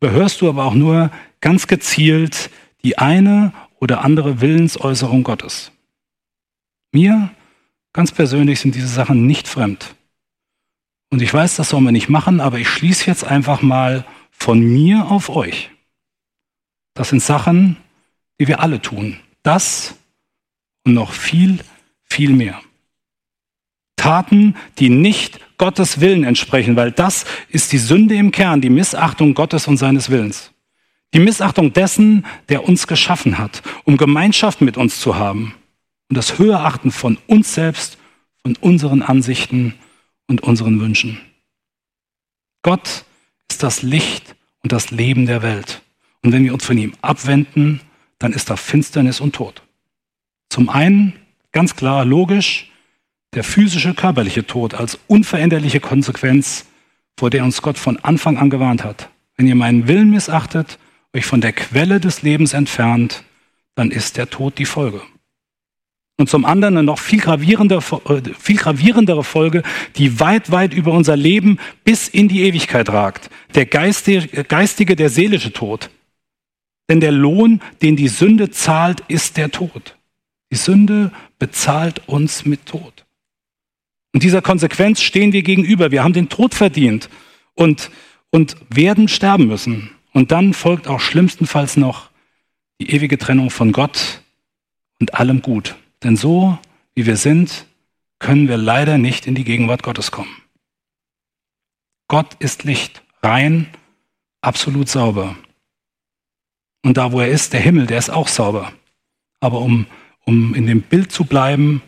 überhörst 0.05 0.41
du 0.41 0.49
aber 0.49 0.65
auch 0.65 0.75
nur 0.75 1.09
ganz 1.41 1.65
gezielt 1.65 2.51
die 2.83 2.99
eine 2.99 3.53
oder 3.79 4.03
andere 4.03 4.39
Willensäußerung 4.39 5.23
Gottes. 5.23 5.71
Mir 6.91 7.31
ganz 7.91 8.11
persönlich 8.11 8.59
sind 8.59 8.75
diese 8.75 8.87
Sachen 8.87 9.25
nicht 9.25 9.47
fremd. 9.47 9.95
Und 11.09 11.23
ich 11.23 11.33
weiß, 11.33 11.55
das 11.55 11.69
soll 11.69 11.81
man 11.81 11.93
nicht 11.93 12.07
machen, 12.07 12.39
aber 12.39 12.59
ich 12.59 12.69
schließe 12.69 13.07
jetzt 13.07 13.23
einfach 13.23 13.63
mal 13.63 14.05
von 14.29 14.59
mir 14.59 15.09
auf 15.09 15.29
euch. 15.29 15.71
Das 16.93 17.09
sind 17.09 17.23
Sachen, 17.23 17.77
die 18.39 18.47
wir 18.47 18.59
alle 18.59 18.81
tun. 18.81 19.19
Das 19.41 19.95
und 20.85 20.93
noch 20.93 21.13
viel, 21.13 21.61
viel 22.03 22.31
mehr. 22.31 22.61
Taten, 24.05 24.55
die 24.77 24.89
nicht 24.89 25.39
Gottes 25.57 25.99
Willen 25.99 26.23
entsprechen, 26.23 26.75
weil 26.75 26.91
das 26.91 27.25
ist 27.49 27.71
die 27.71 27.79
Sünde 27.79 28.13
im 28.13 28.31
Kern, 28.31 28.61
die 28.61 28.69
Missachtung 28.69 29.33
Gottes 29.33 29.67
und 29.67 29.77
seines 29.77 30.11
Willens. 30.11 30.51
Die 31.15 31.19
Missachtung 31.19 31.73
dessen, 31.73 32.23
der 32.49 32.65
uns 32.65 32.85
geschaffen 32.85 33.39
hat, 33.39 33.63
um 33.83 33.97
Gemeinschaft 33.97 34.61
mit 34.61 34.77
uns 34.77 34.99
zu 34.99 35.15
haben. 35.15 35.55
Und 36.07 36.17
das 36.17 36.37
Höherachten 36.37 36.91
von 36.91 37.17
uns 37.25 37.55
selbst, 37.55 37.97
von 38.43 38.55
unseren 38.57 39.01
Ansichten 39.01 39.73
und 40.27 40.43
unseren 40.43 40.79
Wünschen. 40.79 41.19
Gott 42.61 43.05
ist 43.49 43.63
das 43.63 43.81
Licht 43.81 44.35
und 44.61 44.71
das 44.71 44.91
Leben 44.91 45.25
der 45.25 45.41
Welt. 45.41 45.81
Und 46.21 46.31
wenn 46.31 46.43
wir 46.43 46.53
uns 46.53 46.63
von 46.63 46.77
ihm 46.77 46.93
abwenden, 47.01 47.81
dann 48.19 48.33
ist 48.33 48.51
da 48.51 48.55
Finsternis 48.55 49.19
und 49.19 49.33
Tod. 49.33 49.63
Zum 50.49 50.69
einen, 50.69 51.13
ganz 51.51 51.75
klar, 51.75 52.05
logisch, 52.05 52.69
der 53.35 53.43
physische, 53.43 53.93
körperliche 53.93 54.47
Tod 54.47 54.73
als 54.73 54.97
unveränderliche 55.07 55.79
Konsequenz, 55.79 56.65
vor 57.17 57.29
der 57.29 57.43
uns 57.43 57.61
Gott 57.61 57.77
von 57.77 57.97
Anfang 57.97 58.37
an 58.37 58.49
gewarnt 58.49 58.83
hat. 58.83 59.09
Wenn 59.37 59.47
ihr 59.47 59.55
meinen 59.55 59.87
Willen 59.87 60.09
missachtet, 60.09 60.79
euch 61.13 61.25
von 61.25 61.41
der 61.41 61.53
Quelle 61.53 61.99
des 61.99 62.21
Lebens 62.21 62.53
entfernt, 62.53 63.23
dann 63.75 63.91
ist 63.91 64.17
der 64.17 64.29
Tod 64.29 64.57
die 64.57 64.65
Folge. 64.65 65.01
Und 66.17 66.29
zum 66.29 66.45
anderen 66.45 66.77
eine 66.77 66.85
noch 66.85 66.99
viel 66.99 67.19
gravierendere, 67.19 68.01
äh, 68.07 68.21
viel 68.39 68.55
gravierendere 68.55 69.23
Folge, 69.23 69.63
die 69.97 70.19
weit, 70.21 70.49
weit 70.49 70.73
über 70.73 70.93
unser 70.93 71.17
Leben 71.17 71.59
bis 71.83 72.07
in 72.07 72.29
die 72.29 72.43
Ewigkeit 72.43 72.89
ragt. 72.89 73.29
Der 73.53 73.65
geistige, 73.65 74.95
der 74.95 75.09
seelische 75.09 75.51
Tod. 75.51 75.89
Denn 76.89 77.01
der 77.01 77.11
Lohn, 77.11 77.61
den 77.81 77.97
die 77.97 78.07
Sünde 78.07 78.49
zahlt, 78.49 79.03
ist 79.09 79.35
der 79.35 79.51
Tod. 79.51 79.97
Die 80.51 80.55
Sünde 80.55 81.11
bezahlt 81.37 82.07
uns 82.07 82.45
mit 82.45 82.65
Tod. 82.65 83.04
Und 84.15 84.23
dieser 84.23 84.41
Konsequenz 84.41 85.01
stehen 85.01 85.33
wir 85.33 85.43
gegenüber. 85.43 85.91
Wir 85.91 86.01
haben 86.01 86.13
den 86.13 86.29
Tod 86.29 86.55
verdient 86.55 87.09
und, 87.53 87.91
und 88.29 88.55
werden 88.69 89.09
sterben 89.09 89.47
müssen. 89.47 89.91
Und 90.13 90.31
dann 90.31 90.53
folgt 90.53 90.87
auch 90.87 91.01
schlimmstenfalls 91.01 91.75
noch 91.75 92.11
die 92.79 92.91
ewige 92.91 93.17
Trennung 93.17 93.49
von 93.49 93.73
Gott 93.73 94.21
und 95.01 95.15
allem 95.15 95.41
Gut. 95.41 95.75
Denn 96.01 96.15
so, 96.15 96.57
wie 96.93 97.05
wir 97.05 97.17
sind, 97.17 97.65
können 98.17 98.47
wir 98.47 98.55
leider 98.55 98.97
nicht 98.97 99.27
in 99.27 99.35
die 99.35 99.43
Gegenwart 99.43 99.83
Gottes 99.83 100.11
kommen. 100.11 100.33
Gott 102.07 102.35
ist 102.39 102.63
Licht, 102.63 103.03
rein, 103.21 103.67
absolut 104.39 104.87
sauber. 104.87 105.35
Und 106.83 106.95
da, 106.95 107.11
wo 107.11 107.19
er 107.19 107.27
ist, 107.27 107.51
der 107.51 107.59
Himmel, 107.59 107.85
der 107.85 107.97
ist 107.97 108.11
auch 108.11 108.29
sauber. 108.29 108.71
Aber 109.41 109.59
um, 109.59 109.87
um 110.23 110.55
in 110.55 110.67
dem 110.67 110.83
Bild 110.83 111.11
zu 111.11 111.25
bleiben, 111.25 111.81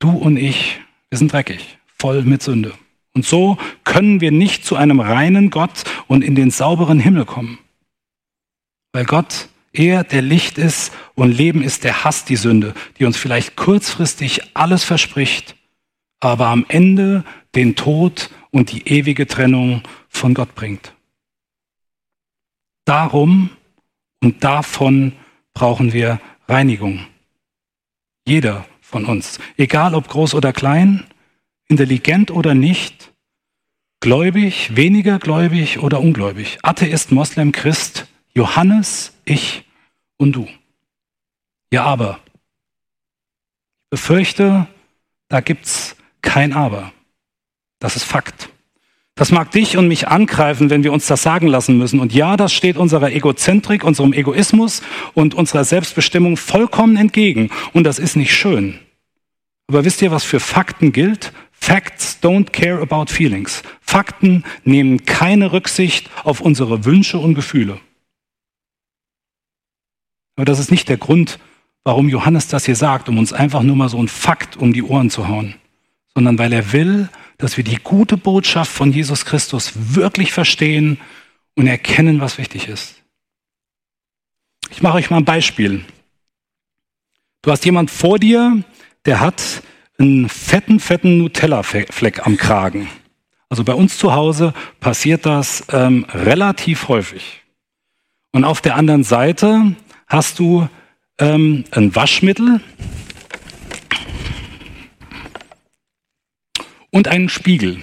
du 0.00 0.10
und 0.10 0.36
ich, 0.36 0.80
wir 1.10 1.18
sind 1.18 1.32
dreckig, 1.32 1.78
voll 1.98 2.22
mit 2.22 2.42
Sünde. 2.42 2.72
Und 3.12 3.26
so 3.26 3.58
können 3.84 4.20
wir 4.20 4.30
nicht 4.30 4.64
zu 4.64 4.76
einem 4.76 5.00
reinen 5.00 5.50
Gott 5.50 5.84
und 6.06 6.22
in 6.22 6.34
den 6.34 6.50
sauberen 6.50 7.00
Himmel 7.00 7.24
kommen. 7.24 7.58
Weil 8.92 9.04
Gott 9.04 9.48
er, 9.72 10.02
der 10.02 10.22
Licht 10.22 10.58
ist 10.58 10.92
und 11.14 11.30
Leben 11.30 11.62
ist, 11.62 11.84
der 11.84 12.04
hasst 12.04 12.28
die 12.28 12.36
Sünde, 12.36 12.74
die 12.98 13.04
uns 13.04 13.16
vielleicht 13.16 13.56
kurzfristig 13.56 14.56
alles 14.56 14.82
verspricht, 14.82 15.54
aber 16.18 16.48
am 16.48 16.64
Ende 16.68 17.24
den 17.54 17.76
Tod 17.76 18.30
und 18.50 18.72
die 18.72 18.88
ewige 18.88 19.26
Trennung 19.26 19.82
von 20.08 20.34
Gott 20.34 20.54
bringt. 20.54 20.94
Darum 22.84 23.50
und 24.22 24.42
davon 24.42 25.12
brauchen 25.54 25.92
wir 25.92 26.20
Reinigung. 26.48 27.06
Jeder 28.26 28.66
von 28.90 29.04
uns, 29.04 29.38
egal 29.56 29.94
ob 29.94 30.08
groß 30.08 30.34
oder 30.34 30.52
klein, 30.52 31.06
intelligent 31.68 32.30
oder 32.30 32.54
nicht, 32.54 33.12
gläubig, 34.00 34.76
weniger 34.76 35.18
gläubig 35.18 35.78
oder 35.78 36.00
ungläubig, 36.00 36.58
Atheist, 36.62 37.12
Moslem, 37.12 37.52
Christ, 37.52 38.06
Johannes, 38.34 39.12
ich 39.24 39.64
und 40.16 40.32
du. 40.32 40.48
Ja, 41.72 41.84
aber. 41.84 42.20
Ich 43.84 43.90
befürchte, 43.90 44.66
da 45.28 45.40
gibt's 45.40 45.96
kein 46.22 46.52
Aber. 46.52 46.92
Das 47.78 47.96
ist 47.96 48.04
Fakt. 48.04 48.50
Das 49.20 49.32
mag 49.32 49.50
dich 49.50 49.76
und 49.76 49.86
mich 49.86 50.08
angreifen, 50.08 50.70
wenn 50.70 50.82
wir 50.82 50.94
uns 50.94 51.06
das 51.06 51.22
sagen 51.22 51.46
lassen 51.46 51.76
müssen. 51.76 52.00
Und 52.00 52.14
ja, 52.14 52.38
das 52.38 52.54
steht 52.54 52.78
unserer 52.78 53.12
Egozentrik, 53.12 53.84
unserem 53.84 54.14
Egoismus 54.14 54.80
und 55.12 55.34
unserer 55.34 55.64
Selbstbestimmung 55.64 56.38
vollkommen 56.38 56.96
entgegen. 56.96 57.50
Und 57.74 57.84
das 57.84 57.98
ist 57.98 58.16
nicht 58.16 58.34
schön. 58.34 58.78
Aber 59.68 59.84
wisst 59.84 60.00
ihr, 60.00 60.10
was 60.10 60.24
für 60.24 60.40
Fakten 60.40 60.92
gilt? 60.92 61.34
Facts 61.52 62.18
don't 62.22 62.50
care 62.52 62.80
about 62.80 63.12
feelings. 63.12 63.62
Fakten 63.82 64.42
nehmen 64.64 65.04
keine 65.04 65.52
Rücksicht 65.52 66.08
auf 66.24 66.40
unsere 66.40 66.86
Wünsche 66.86 67.18
und 67.18 67.34
Gefühle. 67.34 67.78
Aber 70.36 70.46
das 70.46 70.58
ist 70.58 70.70
nicht 70.70 70.88
der 70.88 70.96
Grund, 70.96 71.38
warum 71.84 72.08
Johannes 72.08 72.48
das 72.48 72.64
hier 72.64 72.74
sagt, 72.74 73.10
um 73.10 73.18
uns 73.18 73.34
einfach 73.34 73.62
nur 73.62 73.76
mal 73.76 73.90
so 73.90 74.02
ein 74.02 74.08
Fakt 74.08 74.56
um 74.56 74.72
die 74.72 74.82
Ohren 74.82 75.10
zu 75.10 75.28
hauen, 75.28 75.56
sondern 76.14 76.38
weil 76.38 76.54
er 76.54 76.72
will, 76.72 77.10
dass 77.40 77.56
wir 77.56 77.64
die 77.64 77.76
gute 77.76 78.16
Botschaft 78.16 78.70
von 78.70 78.92
Jesus 78.92 79.24
Christus 79.24 79.72
wirklich 79.74 80.32
verstehen 80.32 80.98
und 81.54 81.66
erkennen, 81.66 82.20
was 82.20 82.38
wichtig 82.38 82.68
ist. 82.68 83.02
Ich 84.70 84.82
mache 84.82 84.98
euch 84.98 85.10
mal 85.10 85.18
ein 85.18 85.24
Beispiel. 85.24 85.84
Du 87.42 87.50
hast 87.50 87.64
jemand 87.64 87.90
vor 87.90 88.18
dir, 88.18 88.62
der 89.04 89.20
hat 89.20 89.62
einen 89.98 90.28
fetten, 90.28 90.80
fetten 90.80 91.18
Nutella-Fleck 91.18 92.26
am 92.26 92.36
Kragen. 92.36 92.88
Also 93.48 93.64
bei 93.64 93.74
uns 93.74 93.98
zu 93.98 94.14
Hause 94.14 94.54
passiert 94.78 95.26
das 95.26 95.64
ähm, 95.72 96.06
relativ 96.10 96.88
häufig. 96.88 97.42
Und 98.32 98.44
auf 98.44 98.60
der 98.60 98.76
anderen 98.76 99.02
Seite 99.02 99.74
hast 100.06 100.38
du 100.38 100.68
ähm, 101.18 101.64
ein 101.72 101.94
Waschmittel 101.94 102.60
und 106.90 107.08
einen 107.08 107.28
Spiegel. 107.28 107.82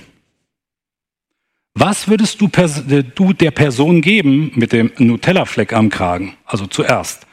Was 1.73 2.07
würdest 2.07 2.41
du, 2.41 2.49
äh, 2.55 3.03
du 3.03 3.33
der 3.33 3.51
Person 3.51 4.01
geben 4.01 4.51
mit 4.55 4.73
dem 4.73 4.91
Nutella-Fleck 4.97 5.73
am 5.73 5.89
Kragen? 5.89 6.35
Also 6.45 6.65
zuerst 6.65 7.27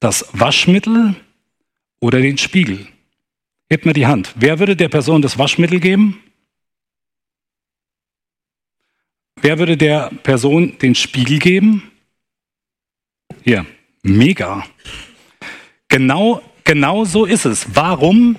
das 0.00 0.26
Waschmittel 0.32 1.14
oder 2.00 2.20
den 2.20 2.36
Spiegel? 2.36 2.88
Gebt 3.68 3.86
mir 3.86 3.92
die 3.92 4.06
Hand. 4.06 4.34
Wer 4.36 4.58
würde 4.58 4.76
der 4.76 4.88
Person 4.88 5.22
das 5.22 5.38
Waschmittel 5.38 5.80
geben? 5.80 6.20
Wer 9.40 9.58
würde 9.58 9.76
der 9.76 10.10
Person 10.22 10.76
den 10.78 10.94
Spiegel 10.94 11.38
geben? 11.38 11.90
Hier. 13.42 13.64
Mega. 14.02 14.66
Genau, 15.88 16.42
genau 16.64 17.04
so 17.04 17.24
ist 17.24 17.46
es. 17.46 17.74
Warum? 17.74 18.36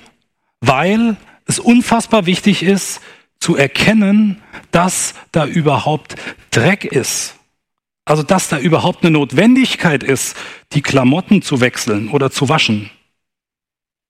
Weil 0.60 1.16
es 1.46 1.60
unfassbar 1.60 2.26
wichtig 2.26 2.64
ist, 2.64 3.02
zu 3.40 3.56
erkennen, 3.56 4.42
dass 4.72 5.14
da 5.32 5.46
überhaupt 5.46 6.16
Dreck 6.52 6.86
ist. 6.86 7.36
Also, 8.06 8.24
dass 8.24 8.50
da 8.50 8.60
überhaupt 8.60 9.04
eine 9.04 9.12
Notwendigkeit 9.12 10.04
ist, 10.04 10.38
die 10.74 10.82
Klamotten 10.82 11.42
zu 11.42 11.60
wechseln 11.60 12.10
oder 12.10 12.32
zu 12.32 12.50
waschen. 12.50 12.92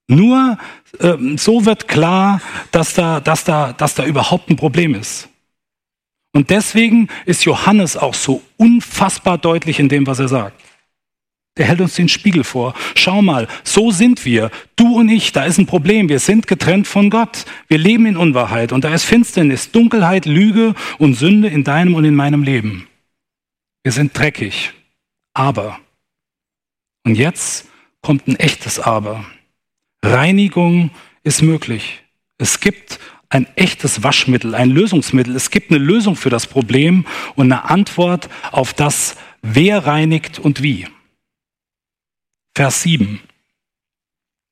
Nur 0.08 0.58
äh, 1.00 1.16
so 1.38 1.66
wird 1.66 1.88
klar, 1.88 2.42
dass 2.72 2.94
da, 2.94 3.20
dass, 3.20 3.46
da, 3.46 3.74
dass 3.74 3.96
da 3.96 4.06
überhaupt 4.06 4.50
ein 4.50 4.58
Problem 4.58 4.94
ist. 4.94 5.30
Und 6.34 6.50
deswegen 6.50 7.08
ist 7.26 7.46
Johannes 7.46 7.96
auch 7.96 8.14
so 8.14 8.42
unfassbar 8.58 9.38
deutlich 9.38 9.80
in 9.80 9.88
dem, 9.88 10.06
was 10.06 10.20
er 10.20 10.28
sagt. 10.28 10.62
Der 11.58 11.66
hält 11.66 11.80
uns 11.80 11.96
den 11.96 12.10
Spiegel 12.10 12.44
vor. 12.44 12.74
Schau 12.96 13.22
mal, 13.22 13.48
so 13.64 13.92
sind 13.92 14.26
wir. 14.26 14.52
Du 14.76 14.98
und 14.98 15.08
ich, 15.08 15.32
da 15.32 15.46
ist 15.46 15.58
ein 15.58 15.66
Problem. 15.66 16.10
Wir 16.10 16.20
sind 16.20 16.48
getrennt 16.48 16.88
von 16.88 17.10
Gott. 17.10 17.46
Wir 17.68 17.78
leben 17.78 18.06
in 18.06 18.18
Unwahrheit 18.18 18.74
und 18.74 18.84
da 18.84 18.94
ist 18.94 19.06
Finsternis, 19.06 19.72
Dunkelheit, 19.72 20.26
Lüge 20.26 20.76
und 20.98 21.14
Sünde 21.14 21.48
in 21.48 21.64
deinem 21.64 21.96
und 21.96 22.04
in 22.04 22.16
meinem 22.16 22.44
Leben. 22.44 22.88
Wir 23.84 23.92
sind 23.92 24.18
dreckig. 24.18 24.74
Aber, 25.34 25.80
und 27.04 27.16
jetzt 27.16 27.68
kommt 28.02 28.28
ein 28.28 28.38
echtes 28.38 28.80
Aber. 28.80 29.26
Reinigung 30.02 30.92
ist 31.24 31.42
möglich. 31.42 32.04
Es 32.38 32.60
gibt 32.60 33.00
ein 33.30 33.48
echtes 33.56 34.04
Waschmittel, 34.04 34.56
ein 34.56 34.70
Lösungsmittel. 34.70 35.36
Es 35.36 35.52
gibt 35.52 35.72
eine 35.72 35.80
Lösung 35.80 36.16
für 36.16 36.30
das 36.30 36.48
Problem 36.48 37.06
und 37.36 37.52
eine 37.52 37.70
Antwort 37.70 38.30
auf 38.52 38.74
das, 38.74 39.18
wer 39.42 39.86
reinigt 39.86 40.40
und 40.40 40.62
wie. 40.62 40.88
Vers 42.56 42.84
7. 42.84 43.20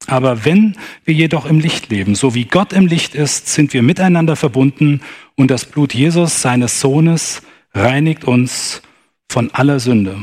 Aber 0.07 0.43
wenn 0.43 0.75
wir 1.05 1.13
jedoch 1.13 1.45
im 1.45 1.59
Licht 1.59 1.89
leben, 1.89 2.15
so 2.15 2.35
wie 2.35 2.43
Gott 2.43 2.73
im 2.73 2.85
Licht 2.85 3.15
ist, 3.15 3.47
sind 3.47 3.73
wir 3.73 3.81
miteinander 3.81 4.35
verbunden 4.35 5.01
und 5.35 5.49
das 5.49 5.65
Blut 5.65 5.93
Jesus, 5.93 6.41
seines 6.41 6.81
Sohnes, 6.81 7.41
reinigt 7.73 8.25
uns 8.25 8.81
von 9.29 9.49
aller 9.51 9.79
Sünde. 9.79 10.21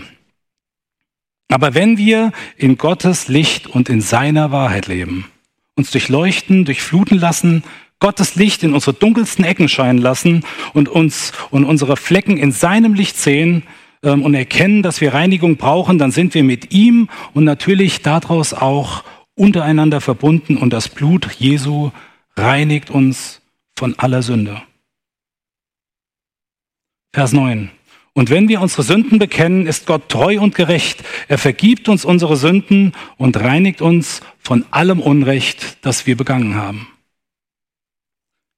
Aber 1.49 1.75
wenn 1.75 1.97
wir 1.97 2.33
in 2.57 2.77
Gottes 2.77 3.29
Licht 3.29 3.67
und 3.67 3.89
in 3.89 4.03
seiner 4.03 4.53
Wahrheit 4.53 4.87
leben, 4.87 5.27
uns 5.75 5.91
durchleuchten, 5.91 6.67
durchfluten 6.67 7.19
lassen, 7.19 7.65
Gottes 7.99 8.35
Licht 8.35 8.63
in 8.63 8.75
unsere 8.75 8.95
dunkelsten 8.95 9.45
Ecken 9.45 9.69
scheinen 9.69 9.99
lassen 9.99 10.45
und 10.75 10.89
uns 10.89 11.33
und 11.51 11.65
unsere 11.65 11.97
Flecken 11.97 12.37
in 12.37 12.53
seinem 12.53 12.95
Licht 12.95 13.17
sehen 13.17 13.63
ähm, 14.03 14.23
und 14.23 14.35
erkennen, 14.35 14.83
dass 14.83 15.01
wir 15.01 15.15
Reinigung 15.15 15.57
brauchen, 15.57 15.99
dann 15.99 16.11
sind 16.11 16.35
wir 16.35 16.45
mit 16.45 16.73
ihm 16.73 17.09
und 17.35 17.45
natürlich 17.45 18.03
daraus 18.03 18.55
auch 18.55 19.05
untereinander 19.35 20.01
verbunden 20.01 20.57
und 20.57 20.73
das 20.73 20.89
Blut 20.89 21.33
Jesu 21.39 21.91
reinigt 22.37 22.91
uns 22.91 23.41
von 23.77 23.99
aller 23.99 24.23
Sünde. 24.23 24.63
Vers 27.13 27.33
9. 27.33 27.71
Und 28.13 28.29
wenn 28.29 28.49
wir 28.49 28.61
unsere 28.61 28.83
Sünden 28.83 29.19
bekennen, 29.19 29.67
ist 29.67 29.87
Gott 29.87 30.09
treu 30.09 30.41
und 30.41 30.55
gerecht. 30.55 31.03
Er 31.29 31.39
vergibt 31.39 31.89
uns 31.89 32.05
unsere 32.05 32.37
Sünden 32.37 32.93
und 33.17 33.37
reinigt 33.39 33.81
uns 33.81 34.21
von 34.41 34.65
allem 34.71 35.01
Unrecht, 35.01 35.79
das 35.85 36.07
wir 36.07 36.17
begangen 36.17 36.57
haben. 36.57 36.89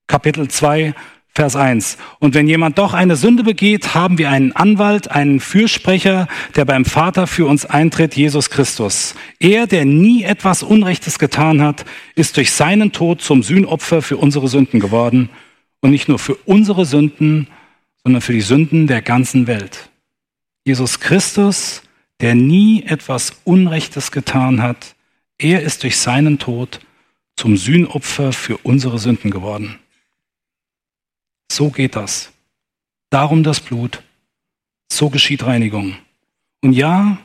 Kapitel 0.07 0.49
2, 0.49 0.95
Vers 1.35 1.57
1. 1.57 1.97
Und 2.19 2.35
wenn 2.35 2.47
jemand 2.47 2.77
doch 2.77 2.93
eine 2.93 3.17
Sünde 3.17 3.43
begeht, 3.43 3.95
haben 3.95 4.19
wir 4.19 4.29
einen 4.29 4.53
Anwalt, 4.53 5.11
einen 5.11 5.41
Fürsprecher, 5.41 6.29
der 6.57 6.67
beim 6.67 6.85
Vater 6.85 7.27
für 7.27 7.47
uns 7.47 7.65
eintritt, 7.65 8.15
Jesus 8.15 8.51
Christus. 8.51 9.15
Er, 9.39 9.67
der 9.67 9.87
nie 9.87 10.25
etwas 10.25 10.63
Unrechtes 10.63 11.19
getan 11.19 11.63
hat, 11.63 11.87
ist 12.17 12.37
durch 12.37 12.53
seinen 12.53 12.93
Tod 12.93 13.23
zum 13.23 13.43
Sühnopfer 13.43 14.03
für 14.03 14.19
unsere 14.19 14.49
Sünden 14.49 14.79
geworden. 14.79 15.31
Und 15.81 15.91
nicht 15.91 16.07
nur 16.07 16.19
für 16.19 16.35
unsere 16.35 16.85
Sünden, 16.85 17.49
sondern 18.05 18.21
für 18.21 18.35
die 18.35 18.43
Sünden 18.43 18.87
der 18.87 19.01
ganzen 19.01 19.47
Welt. 19.47 19.89
Jesus 20.65 21.01
Christus, 21.01 21.83
der 22.21 22.35
nie 22.35 22.83
etwas 22.83 23.39
Unrechtes 23.45 24.13
getan 24.13 24.63
hat, 24.63 24.95
er 25.39 25.63
ist 25.63 25.83
durch 25.83 25.97
seinen 25.97 26.39
Tod 26.39 26.81
zum 27.37 27.57
Sühnopfer 27.57 28.35
für 28.35 28.59
unsere 28.59 28.99
Sünden 28.99 29.31
geworden. 29.31 29.79
So 31.53 31.69
geht 31.69 31.97
das. 31.97 32.33
Darum 33.11 33.43
das 33.43 33.61
Blut. 33.61 34.03
So 34.91 35.11
geschieht 35.11 35.45
Reinigung. 35.45 35.97
Und 36.63 36.73
ja, 36.73 37.19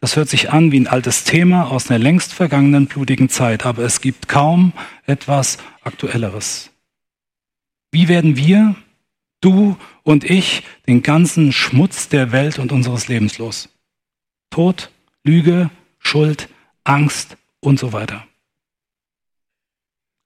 das 0.00 0.16
hört 0.16 0.28
sich 0.28 0.50
an 0.50 0.70
wie 0.70 0.80
ein 0.80 0.86
altes 0.86 1.24
Thema 1.24 1.70
aus 1.70 1.88
einer 1.88 1.98
längst 1.98 2.34
vergangenen 2.34 2.88
blutigen 2.88 3.30
Zeit, 3.30 3.64
aber 3.64 3.82
es 3.82 4.02
gibt 4.02 4.28
kaum 4.28 4.74
etwas 5.06 5.56
Aktuelleres. 5.82 6.70
Wie 7.90 8.08
werden 8.08 8.36
wir, 8.36 8.74
du 9.40 9.78
und 10.02 10.24
ich, 10.24 10.62
den 10.86 11.02
ganzen 11.02 11.50
Schmutz 11.50 12.10
der 12.10 12.32
Welt 12.32 12.58
und 12.58 12.72
unseres 12.72 13.08
Lebens 13.08 13.38
los? 13.38 13.70
Tod, 14.50 14.90
Lüge, 15.24 15.70
Schuld, 15.98 16.50
Angst 16.84 17.38
und 17.60 17.78
so 17.78 17.94
weiter. 17.94 18.26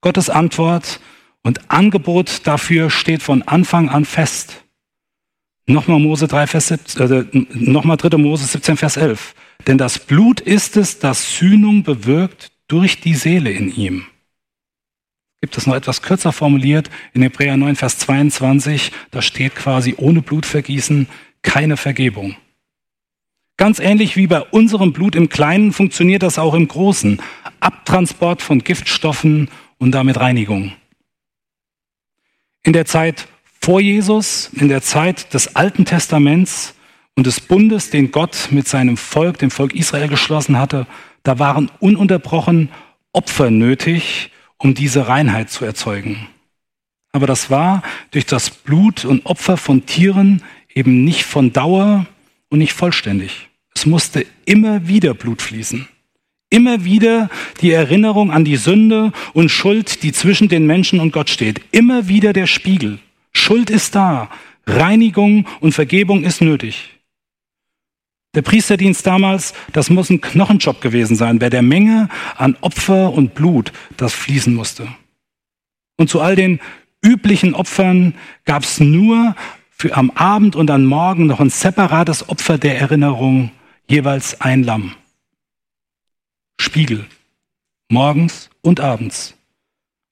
Gottes 0.01 0.29
Antwort 0.29 0.99
und 1.45 1.69
Angebot 1.69 2.47
dafür 2.47 2.89
steht 2.89 3.21
von 3.21 3.43
Anfang 3.43 3.87
an 3.87 4.03
fest. 4.03 4.63
Nochmal 5.67 5.99
Mose 5.99 6.27
3, 6.27 6.47
Vers 6.47 6.69
17, 6.69 7.11
äh, 7.11 7.45
nochmal 7.53 7.97
3. 7.97 8.17
Mose 8.17 8.45
17, 8.45 8.77
Vers 8.77 8.97
11. 8.97 9.35
Denn 9.67 9.77
das 9.77 9.99
Blut 9.99 10.41
ist 10.41 10.75
es, 10.75 10.97
das 10.97 11.37
Sühnung 11.37 11.83
bewirkt 11.83 12.51
durch 12.67 12.99
die 12.99 13.13
Seele 13.13 13.51
in 13.51 13.73
ihm. 13.73 14.05
Gibt 15.39 15.55
es 15.55 15.67
noch 15.67 15.75
etwas 15.75 16.01
kürzer 16.01 16.31
formuliert 16.31 16.89
in 17.13 17.21
Hebräer 17.21 17.57
9, 17.57 17.75
Vers 17.75 17.99
22, 17.99 18.91
da 19.11 19.21
steht 19.21 19.53
quasi 19.53 19.93
ohne 19.97 20.23
Blutvergießen 20.23 21.07
keine 21.43 21.77
Vergebung. 21.77 22.35
Ganz 23.57 23.77
ähnlich 23.77 24.15
wie 24.15 24.25
bei 24.25 24.41
unserem 24.41 24.93
Blut 24.93 25.15
im 25.15 25.29
Kleinen 25.29 25.73
funktioniert 25.73 26.23
das 26.23 26.39
auch 26.39 26.55
im 26.55 26.67
Großen. 26.67 27.21
Abtransport 27.59 28.41
von 28.41 28.63
Giftstoffen 28.63 29.49
und 29.77 29.91
damit 29.91 30.19
Reinigung. 30.19 30.73
In 32.65 32.73
der 32.73 32.85
Zeit 32.85 33.27
vor 33.61 33.79
Jesus, 33.79 34.49
in 34.53 34.69
der 34.69 34.81
Zeit 34.81 35.35
des 35.35 35.55
Alten 35.55 35.85
Testaments 35.85 36.73
und 37.15 37.27
des 37.27 37.39
Bundes, 37.39 37.91
den 37.91 38.09
Gott 38.09 38.47
mit 38.49 38.67
seinem 38.67 38.97
Volk, 38.97 39.37
dem 39.37 39.51
Volk 39.51 39.75
Israel 39.75 40.07
geschlossen 40.07 40.57
hatte, 40.57 40.87
da 41.21 41.37
waren 41.37 41.69
ununterbrochen 41.79 42.69
Opfer 43.13 43.51
nötig, 43.51 44.31
um 44.57 44.73
diese 44.73 45.07
Reinheit 45.07 45.51
zu 45.51 45.63
erzeugen. 45.63 46.27
Aber 47.11 47.27
das 47.27 47.51
war 47.51 47.83
durch 48.09 48.25
das 48.25 48.49
Blut 48.49 49.05
und 49.05 49.27
Opfer 49.27 49.57
von 49.57 49.85
Tieren 49.85 50.41
eben 50.73 51.03
nicht 51.03 51.23
von 51.23 51.53
Dauer 51.53 52.07
und 52.49 52.57
nicht 52.57 52.73
vollständig. 52.73 53.47
Es 53.75 53.85
musste 53.85 54.25
immer 54.45 54.87
wieder 54.87 55.13
Blut 55.13 55.43
fließen. 55.43 55.87
Immer 56.49 56.85
wieder 56.85 57.29
die 57.61 57.71
Erinnerung 57.71 58.31
an 58.31 58.45
die 58.45 58.55
Sünde 58.55 59.11
und 59.33 59.49
Schuld, 59.49 60.03
die 60.03 60.11
zwischen 60.11 60.47
den 60.47 60.65
Menschen 60.65 60.99
und 60.99 61.11
Gott 61.11 61.29
steht. 61.29 61.61
Immer 61.71 62.07
wieder 62.07 62.33
der 62.33 62.47
Spiegel. 62.47 62.99
Schuld 63.33 63.69
ist 63.69 63.95
da. 63.95 64.29
Reinigung 64.67 65.47
und 65.59 65.73
Vergebung 65.73 66.23
ist 66.23 66.41
nötig. 66.41 66.91
Der 68.35 68.41
Priesterdienst 68.41 69.07
damals, 69.07 69.53
das 69.71 69.89
muss 69.89 70.09
ein 70.09 70.21
Knochenjob 70.21 70.81
gewesen 70.81 71.15
sein, 71.15 71.39
bei 71.39 71.49
der 71.49 71.61
Menge 71.61 72.09
an 72.35 72.57
Opfer 72.61 73.13
und 73.13 73.33
Blut, 73.33 73.71
das 73.95 74.13
fließen 74.13 74.53
musste. 74.53 74.87
Und 75.97 76.09
zu 76.09 76.19
all 76.19 76.35
den 76.35 76.59
üblichen 77.01 77.53
Opfern 77.53 78.13
gab 78.43 78.63
es 78.63 78.79
nur 78.79 79.35
für 79.69 79.95
am 79.95 80.11
Abend 80.11 80.55
und 80.55 80.69
am 80.69 80.85
Morgen 80.85 81.27
noch 81.27 81.39
ein 81.39 81.49
separates 81.49 82.27
Opfer 82.27 82.57
der 82.57 82.77
Erinnerung, 82.77 83.51
jeweils 83.87 84.41
ein 84.41 84.63
Lamm. 84.63 84.95
Spiegel. 86.65 87.05
Morgens 87.89 88.49
und 88.61 88.79
abends. 88.79 89.35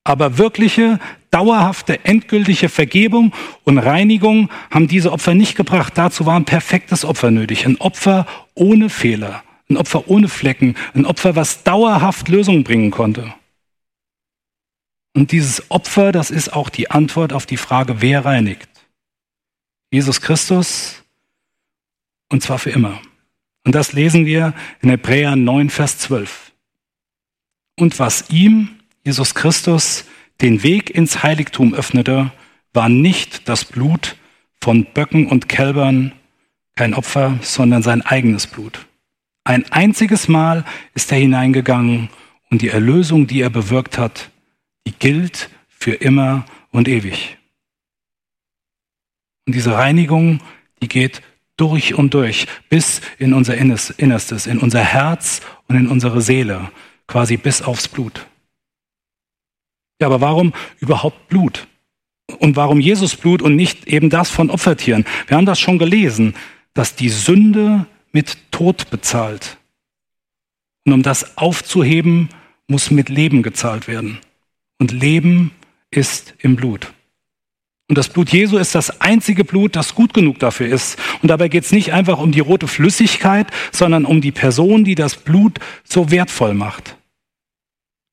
Aber 0.05 0.37
wirkliche, 0.37 0.99
dauerhafte, 1.31 2.05
endgültige 2.05 2.69
Vergebung 2.69 3.33
und 3.63 3.77
Reinigung 3.77 4.49
haben 4.69 4.87
diese 4.87 5.11
Opfer 5.11 5.33
nicht 5.33 5.55
gebracht. 5.55 5.93
Dazu 5.95 6.25
war 6.25 6.35
ein 6.35 6.45
perfektes 6.45 7.05
Opfer 7.05 7.31
nötig. 7.31 7.65
Ein 7.65 7.77
Opfer 7.77 8.27
ohne 8.53 8.89
Fehler. 8.89 9.43
Ein 9.69 9.77
Opfer 9.77 10.07
ohne 10.07 10.27
Flecken. 10.27 10.75
Ein 10.93 11.05
Opfer, 11.05 11.35
was 11.35 11.63
dauerhaft 11.63 12.27
Lösungen 12.27 12.63
bringen 12.63 12.91
konnte. 12.91 13.33
Und 15.13 15.31
dieses 15.31 15.71
Opfer, 15.71 16.11
das 16.11 16.31
ist 16.31 16.53
auch 16.53 16.69
die 16.69 16.91
Antwort 16.91 17.33
auf 17.33 17.45
die 17.45 17.57
Frage, 17.57 18.01
wer 18.01 18.25
reinigt. 18.25 18.69
Jesus 19.91 20.21
Christus, 20.21 21.03
und 22.29 22.41
zwar 22.41 22.57
für 22.57 22.71
immer. 22.71 22.99
Und 23.65 23.75
das 23.75 23.93
lesen 23.93 24.25
wir 24.25 24.53
in 24.81 24.89
Hebräer 24.89 25.35
9, 25.35 25.69
Vers 25.69 25.97
12. 25.99 26.51
Und 27.77 27.97
was 27.99 28.29
ihm, 28.29 28.79
Jesus 29.03 29.35
Christus, 29.35 30.05
den 30.41 30.63
Weg 30.63 30.89
ins 30.89 31.23
Heiligtum 31.23 31.73
öffnete, 31.73 32.31
war 32.73 32.89
nicht 32.89 33.47
das 33.47 33.65
Blut 33.65 34.15
von 34.61 34.85
Böcken 34.85 35.27
und 35.27 35.47
Kälbern, 35.47 36.13
kein 36.75 36.93
Opfer, 36.93 37.37
sondern 37.41 37.83
sein 37.83 38.01
eigenes 38.01 38.47
Blut. 38.47 38.87
Ein 39.43 39.69
einziges 39.71 40.27
Mal 40.27 40.65
ist 40.93 41.11
er 41.11 41.19
hineingegangen 41.19 42.09
und 42.49 42.61
die 42.61 42.69
Erlösung, 42.69 43.27
die 43.27 43.41
er 43.41 43.49
bewirkt 43.49 43.97
hat, 43.97 44.31
die 44.87 44.93
gilt 44.93 45.49
für 45.67 45.93
immer 45.93 46.45
und 46.71 46.87
ewig. 46.87 47.37
Und 49.45 49.55
diese 49.55 49.73
Reinigung, 49.73 50.39
die 50.81 50.87
geht 50.87 51.21
durch 51.57 51.93
und 51.93 52.13
durch, 52.13 52.47
bis 52.69 53.01
in 53.19 53.33
unser 53.33 53.55
Innerstes, 53.55 54.47
in 54.47 54.59
unser 54.59 54.81
Herz 54.81 55.41
und 55.67 55.75
in 55.75 55.87
unsere 55.87 56.21
Seele, 56.21 56.71
quasi 57.07 57.37
bis 57.37 57.61
aufs 57.61 57.87
Blut. 57.87 58.25
Ja, 60.01 60.07
aber 60.07 60.21
warum 60.21 60.53
überhaupt 60.79 61.27
Blut? 61.29 61.67
und 62.39 62.55
warum 62.55 62.79
Jesus 62.79 63.15
Blut 63.15 63.41
und 63.41 63.55
nicht 63.55 63.87
eben 63.87 64.09
das 64.09 64.29
von 64.29 64.49
Opfertieren? 64.49 65.05
Wir 65.27 65.37
haben 65.37 65.45
das 65.45 65.59
schon 65.59 65.77
gelesen, 65.77 66.35
dass 66.73 66.95
die 66.95 67.09
Sünde 67.09 67.85
mit 68.11 68.37
Tod 68.51 68.89
bezahlt. 68.89 69.57
Und 70.85 70.93
um 70.93 71.03
das 71.03 71.37
aufzuheben, 71.37 72.29
muss 72.67 72.91
mit 72.91 73.09
Leben 73.09 73.43
gezahlt 73.43 73.87
werden. 73.87 74.19
Und 74.79 74.91
Leben 74.91 75.51
ist 75.91 76.33
im 76.39 76.55
Blut. 76.55 76.93
Und 77.93 77.97
das 77.99 78.09
Blut 78.09 78.31
Jesu 78.31 78.57
ist 78.57 78.73
das 78.73 79.01
einzige 79.01 79.43
Blut, 79.43 79.75
das 79.75 79.93
gut 79.93 80.15
genug 80.15 80.39
dafür 80.39 80.65
ist. 80.65 80.97
Und 81.21 81.27
dabei 81.27 81.47
geht 81.47 81.63
es 81.63 81.71
nicht 81.71 81.93
einfach 81.93 82.17
um 82.17 82.31
die 82.31 82.39
rote 82.39 82.67
Flüssigkeit, 82.67 83.45
sondern 83.71 84.05
um 84.05 84.19
die 84.19 84.31
Person, 84.31 84.83
die 84.83 84.95
das 84.95 85.15
Blut 85.15 85.59
so 85.83 86.09
wertvoll 86.09 86.55
macht. 86.55 86.97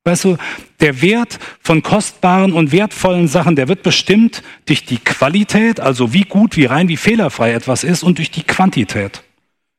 Weißt 0.05 0.25
du, 0.25 0.37
der 0.81 1.01
Wert 1.01 1.39
von 1.63 1.83
kostbaren 1.83 2.53
und 2.53 2.73
wertvollen 2.73 3.27
Sachen, 3.27 3.57
der 3.57 3.69
wird 3.69 3.83
bestimmt 3.83 4.43
durch 4.67 4.85
die 4.85 4.99
Qualität, 4.99 5.81
also 5.81 6.13
wie 6.13 6.25
gut, 6.25 6.59
wie 6.59 6.67
rein, 6.67 6.89
wie 6.89 6.99
fehlerfrei 6.99 7.55
etwas 7.55 7.83
ist 7.83 8.03
und 8.03 8.19
durch 8.19 8.31
die 8.31 8.43
Quantität, 8.43 9.23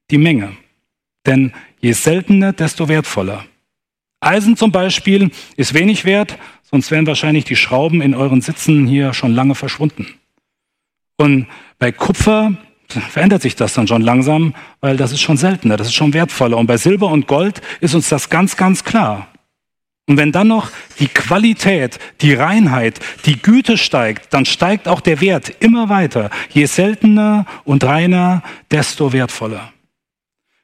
die 0.10 0.18
Menge. 0.18 0.58
Denn 1.28 1.54
je 1.80 1.92
seltener, 1.92 2.54
desto 2.54 2.90
wertvoller. 2.90 3.46
Eisen 4.20 4.58
zum 4.58 4.72
Beispiel 4.72 5.30
ist 5.58 5.76
wenig 5.76 6.06
wert, 6.06 6.40
sonst 6.72 6.90
wären 6.90 7.06
wahrscheinlich 7.06 7.44
die 7.44 7.56
Schrauben 7.56 8.02
in 8.02 8.16
euren 8.16 8.42
Sitzen 8.42 8.88
hier 8.88 9.14
schon 9.14 9.34
lange 9.34 9.56
verschwunden. 9.56 10.08
Und 11.18 11.48
bei 11.78 11.92
Kupfer 11.92 12.54
verändert 12.88 13.42
sich 13.42 13.56
das 13.56 13.74
dann 13.74 13.88
schon 13.88 14.02
langsam, 14.02 14.56
weil 14.80 14.98
das 14.98 15.12
ist 15.12 15.22
schon 15.22 15.38
seltener, 15.38 15.78
das 15.78 15.88
ist 15.88 15.94
schon 15.94 16.14
wertvoller. 16.14 16.58
Und 16.58 16.68
bei 16.68 16.78
Silber 16.78 17.08
und 17.08 17.28
Gold 17.28 17.62
ist 17.80 17.94
uns 17.94 18.10
das 18.10 18.30
ganz, 18.30 18.58
ganz 18.58 18.84
klar. 18.84 19.28
Und 20.08 20.18
wenn 20.18 20.32
dann 20.32 20.48
noch 20.48 20.72
die 21.00 21.08
Qualität, 21.08 22.00
die 22.22 22.34
Reinheit, 22.34 23.00
die 23.26 23.42
Güte 23.42 23.78
steigt, 23.78 24.34
dann 24.34 24.46
steigt 24.46 24.88
auch 24.88 25.00
der 25.00 25.22
Wert 25.22 25.50
immer 25.60 25.90
weiter. 25.90 26.30
Je 26.50 26.66
seltener 26.66 27.46
und 27.64 27.84
reiner, 27.84 28.44
desto 28.72 29.14
wertvoller. 29.14 29.72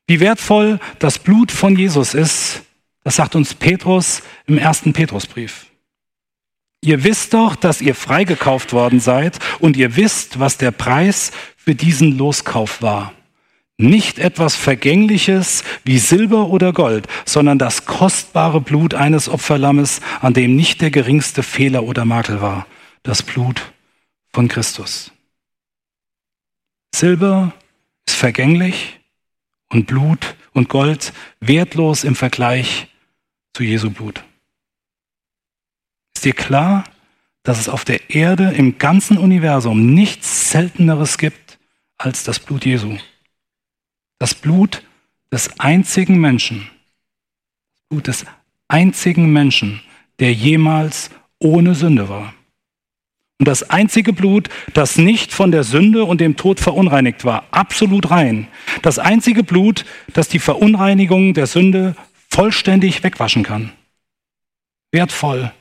Wie 0.08 0.20
wertvoll 0.20 0.80
das 1.00 1.20
Blut 1.20 1.52
von 1.52 1.78
Jesus 1.78 2.14
ist, 2.14 2.64
das 3.04 3.18
sagt 3.18 3.36
uns 3.36 3.54
Petrus 3.54 4.22
im 4.48 4.58
ersten 4.58 4.92
Petrusbrief. 4.92 5.67
Ihr 6.82 7.04
wisst 7.04 7.34
doch, 7.34 7.56
dass 7.56 7.82
ihr 7.82 7.96
freigekauft 7.96 8.72
worden 8.72 9.00
seid 9.00 9.40
und 9.60 9.78
ihr 9.78 9.96
wisst, 9.96 10.40
was 10.40 10.58
der 10.58 10.72
Preis 10.72 11.32
für 11.56 11.76
diesen 11.76 12.18
Loskauf 12.18 12.82
war. 12.82 13.14
Nicht 13.80 14.18
etwas 14.18 14.56
Vergängliches 14.56 15.64
wie 15.84 16.00
Silber 16.00 16.48
oder 16.48 16.74
Gold, 16.74 17.08
sondern 17.26 17.60
das 17.60 17.86
kostbare 17.86 18.60
Blut 18.60 18.96
eines 18.96 19.30
Opferlammes, 19.30 20.02
an 20.20 20.34
dem 20.34 20.56
nicht 20.56 20.82
der 20.82 20.90
geringste 20.90 21.44
Fehler 21.44 21.84
oder 21.84 22.06
Makel 22.06 22.42
war. 22.42 22.66
Das 23.04 23.22
Blut 23.22 23.72
von 24.34 24.48
Christus. 24.48 25.12
Silber 26.96 27.54
ist 28.08 28.16
vergänglich 28.16 29.00
und 29.70 29.86
Blut 29.86 30.36
und 30.54 30.70
Gold 30.70 31.14
wertlos 31.40 32.04
im 32.04 32.16
Vergleich 32.16 32.88
zu 33.54 33.64
Jesu 33.64 33.92
Blut. 33.92 34.24
Ist 36.18 36.26
dir 36.26 36.34
klar, 36.34 36.84
dass 37.44 37.60
es 37.60 37.70
auf 37.70 37.86
der 37.86 38.10
Erde 38.10 38.52
im 38.58 38.80
ganzen 38.80 39.20
Universum 39.20 39.94
nichts 39.94 40.50
Selteneres 40.50 41.20
gibt 41.20 41.60
als 42.00 42.24
das 42.24 42.40
Blut 42.40 42.66
Jesu? 42.66 42.98
Das 44.18 44.34
Blut 44.34 44.82
des 45.32 45.60
einzigen 45.60 46.18
Menschen, 46.18 46.68
das 47.76 47.84
Blut 47.90 48.08
des 48.08 48.26
einzigen 48.68 49.32
Menschen, 49.32 49.80
der 50.18 50.34
jemals 50.34 51.12
ohne 51.38 51.76
Sünde 51.76 52.10
war. 52.10 52.34
Und 53.38 53.48
das 53.48 53.70
einzige 53.70 54.12
Blut, 54.12 54.50
das 54.74 54.98
nicht 54.98 55.32
von 55.32 55.52
der 55.52 55.64
Sünde 55.64 56.04
und 56.04 56.20
dem 56.20 56.36
Tod 56.36 56.60
verunreinigt 56.60 57.26
war, 57.26 57.46
absolut 57.52 58.10
rein. 58.10 58.48
Das 58.82 58.98
einzige 58.98 59.44
Blut, 59.44 59.86
das 60.14 60.30
die 60.30 60.40
Verunreinigung 60.40 61.36
der 61.36 61.46
Sünde 61.46 61.96
vollständig 62.28 63.04
wegwaschen 63.04 63.44
kann. 63.44 63.72
Wertvoll, 64.92 65.52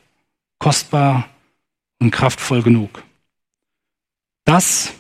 kostbar 0.59 1.29
und 1.99 2.11
kraftvoll 2.11 2.63
genug. 2.63 3.03
Das 4.45 4.93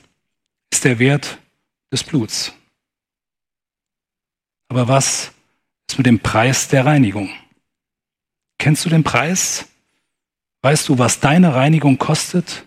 ist 0.70 0.84
der 0.84 0.98
Wert 0.98 1.38
des 1.92 2.02
Bluts. 2.02 2.52
Aber 4.68 4.88
was 4.88 5.32
ist 5.88 5.98
mit 5.98 6.06
dem 6.06 6.20
Preis 6.20 6.68
der 6.68 6.84
Reinigung? 6.84 7.30
Kennst 8.58 8.84
du 8.84 8.88
den 8.88 9.04
Preis? 9.04 9.68
Weißt 10.62 10.88
du, 10.88 10.98
was 10.98 11.20
deine 11.20 11.54
Reinigung 11.54 11.98
kostet 11.98 12.66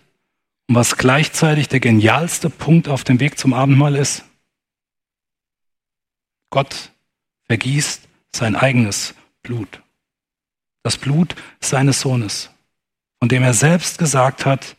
und 0.68 0.74
was 0.74 0.96
gleichzeitig 0.96 1.68
der 1.68 1.80
genialste 1.80 2.48
Punkt 2.48 2.88
auf 2.88 3.04
dem 3.04 3.20
Weg 3.20 3.38
zum 3.38 3.52
Abendmahl 3.52 3.96
ist? 3.96 4.24
Gott 6.48 6.90
vergießt 7.44 8.08
sein 8.34 8.56
eigenes 8.56 9.14
Blut. 9.42 9.82
Das 10.82 10.96
Blut 10.96 11.36
seines 11.60 12.00
Sohnes, 12.00 12.50
von 13.20 13.28
dem 13.28 13.42
er 13.42 13.54
selbst 13.54 13.98
gesagt 13.98 14.44
hat, 14.46 14.76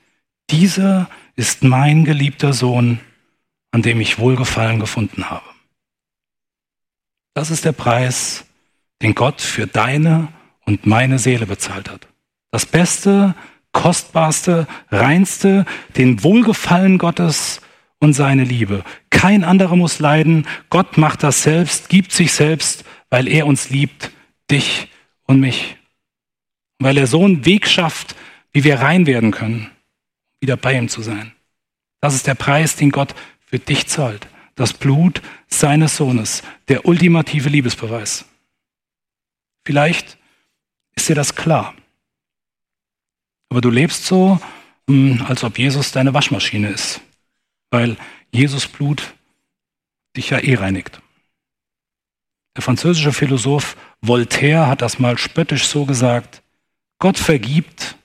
dieser 0.50 1.10
ist 1.36 1.64
mein 1.64 2.04
geliebter 2.04 2.52
Sohn, 2.52 3.00
an 3.72 3.82
dem 3.82 4.02
ich 4.02 4.20
Wohlgefallen 4.20 4.80
gefunden 4.80 5.30
habe. 5.30 5.46
Das 7.34 7.50
ist 7.50 7.64
der 7.64 7.72
Preis, 7.72 8.46
den 9.02 9.16
Gott 9.16 9.40
für 9.40 9.68
deine 9.68 10.28
und 10.66 10.86
meine 10.86 11.20
Seele 11.20 11.46
bezahlt 11.46 11.90
hat. 11.90 12.08
Das 12.52 12.66
Beste, 12.66 13.36
Kostbarste, 13.72 14.68
Reinste, 14.90 15.66
den 15.96 16.24
Wohlgefallen 16.24 16.98
Gottes 16.98 17.62
und 18.00 18.14
seine 18.14 18.44
Liebe. 18.44 18.84
Kein 19.10 19.44
anderer 19.46 19.78
muss 19.78 20.00
leiden. 20.00 20.46
Gott 20.70 20.98
macht 20.98 21.24
das 21.24 21.44
selbst, 21.44 21.88
gibt 21.88 22.12
sich 22.12 22.34
selbst, 22.34 22.84
weil 23.10 23.28
er 23.28 23.46
uns 23.46 23.70
liebt, 23.70 24.12
dich 24.50 24.90
und 25.24 25.40
mich. 25.40 25.78
Weil 26.80 26.98
er 26.98 27.08
so 27.08 27.24
einen 27.24 27.46
Weg 27.46 27.68
schafft, 27.68 28.16
wie 28.54 28.64
wir 28.64 28.80
rein 28.80 29.06
werden 29.06 29.32
können, 29.32 29.72
wieder 30.40 30.58
bei 30.58 30.78
ihm 30.78 30.90
zu 30.90 31.02
sein. 31.02 31.34
Das 32.00 32.16
ist 32.16 32.28
der 32.28 32.36
Preis, 32.36 32.76
den 32.76 32.92
Gott 32.92 33.16
für 33.46 33.60
dich 33.60 33.88
zahlt 33.88 34.28
das 34.56 34.74
Blut 34.74 35.22
seines 35.48 35.98
Sohnes, 35.98 36.44
der 36.68 36.86
ultimative 36.86 37.50
Liebesbeweis. 37.50 38.26
Vielleicht 39.66 40.18
ist 40.96 41.10
dir 41.10 41.16
das 41.16 41.36
klar. 41.36 41.74
Aber 43.50 43.62
du 43.62 43.70
lebst 43.70 44.06
so, 44.06 44.40
hm, 44.88 45.26
als 45.28 45.44
ob 45.44 45.58
Jesus 45.58 45.92
deine 45.92 46.14
Waschmaschine 46.14 46.70
ist, 46.70 47.02
weil 47.70 47.98
Jesus 48.32 48.68
Blut 48.68 49.14
dich 50.16 50.30
ja 50.30 50.40
eh 50.40 50.56
reinigt. 50.56 51.02
Der 52.56 52.64
französische 52.64 53.14
Philosoph 53.14 53.78
Voltaire 54.02 54.68
hat 54.68 54.82
das 54.82 55.00
mal 55.00 55.18
spöttisch 55.18 55.68
so 55.68 55.86
gesagt, 55.86 56.44
Gott 57.00 57.18
vergibt, 57.18 57.96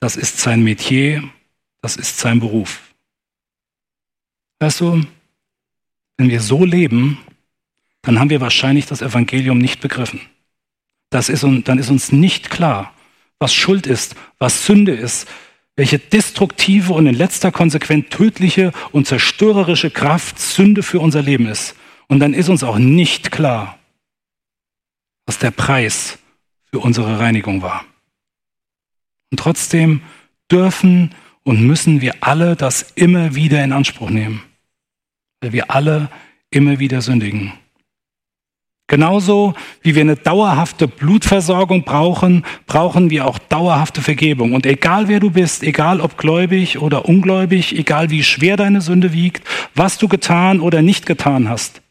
das 0.00 0.16
ist 0.16 0.38
sein 0.38 0.62
Metier, 0.62 1.22
das 1.80 1.96
ist 1.96 2.18
sein 2.18 2.40
Beruf. 2.40 2.80
Weißt 4.60 4.80
du, 4.80 5.04
wenn 6.16 6.30
wir 6.30 6.40
so 6.40 6.64
leben, 6.64 7.18
dann 8.02 8.18
haben 8.18 8.30
wir 8.30 8.40
wahrscheinlich 8.40 8.86
das 8.86 9.02
Evangelium 9.02 9.58
nicht 9.58 9.80
begriffen. 9.80 10.20
Das 11.10 11.28
ist, 11.28 11.42
dann 11.42 11.78
ist 11.78 11.90
uns 11.90 12.12
nicht 12.12 12.50
klar, 12.50 12.92
was 13.38 13.54
Schuld 13.54 13.86
ist, 13.86 14.14
was 14.38 14.66
Sünde 14.66 14.92
ist, 14.92 15.28
welche 15.76 15.98
destruktive 15.98 16.92
und 16.92 17.06
in 17.06 17.14
letzter 17.14 17.52
Konsequenz 17.52 18.08
tödliche 18.10 18.72
und 18.90 19.06
zerstörerische 19.06 19.90
Kraft 19.90 20.40
Sünde 20.40 20.82
für 20.82 20.98
unser 20.98 21.22
Leben 21.22 21.46
ist. 21.46 21.76
Und 22.08 22.18
dann 22.18 22.34
ist 22.34 22.48
uns 22.48 22.64
auch 22.64 22.78
nicht 22.78 23.30
klar, 23.30 23.78
was 25.26 25.38
der 25.38 25.52
Preis 25.52 26.18
für 26.70 26.80
unsere 26.80 27.20
Reinigung 27.20 27.62
war. 27.62 27.84
Und 29.30 29.38
trotzdem 29.38 30.02
dürfen 30.50 31.14
und 31.44 31.66
müssen 31.66 32.00
wir 32.00 32.14
alle 32.20 32.56
das 32.56 32.92
immer 32.94 33.34
wieder 33.34 33.62
in 33.62 33.72
Anspruch 33.72 34.10
nehmen 34.10 34.42
weil 35.40 35.52
wir 35.52 35.70
alle 35.70 36.08
immer 36.50 36.78
wieder 36.78 37.00
sündigen. 37.00 37.52
Genauso 38.90 39.52
wie 39.82 39.94
wir 39.94 40.00
eine 40.00 40.16
dauerhafte 40.16 40.88
Blutversorgung 40.88 41.84
brauchen, 41.84 42.44
brauchen 42.66 43.10
wir 43.10 43.26
auch 43.26 43.38
dauerhafte 43.38 44.00
Vergebung. 44.00 44.54
Und 44.54 44.64
egal 44.64 45.08
wer 45.08 45.20
du 45.20 45.30
bist, 45.30 45.62
egal 45.62 46.00
ob 46.00 46.16
gläubig 46.16 46.78
oder 46.78 47.04
ungläubig, 47.04 47.78
egal 47.78 48.08
wie 48.08 48.22
schwer 48.22 48.56
deine 48.56 48.80
Sünde 48.80 49.12
wiegt, 49.12 49.46
was 49.74 49.98
du 49.98 50.08
getan 50.08 50.60
oder 50.60 50.80
nicht 50.80 51.04
getan 51.04 51.50
hast. 51.50 51.82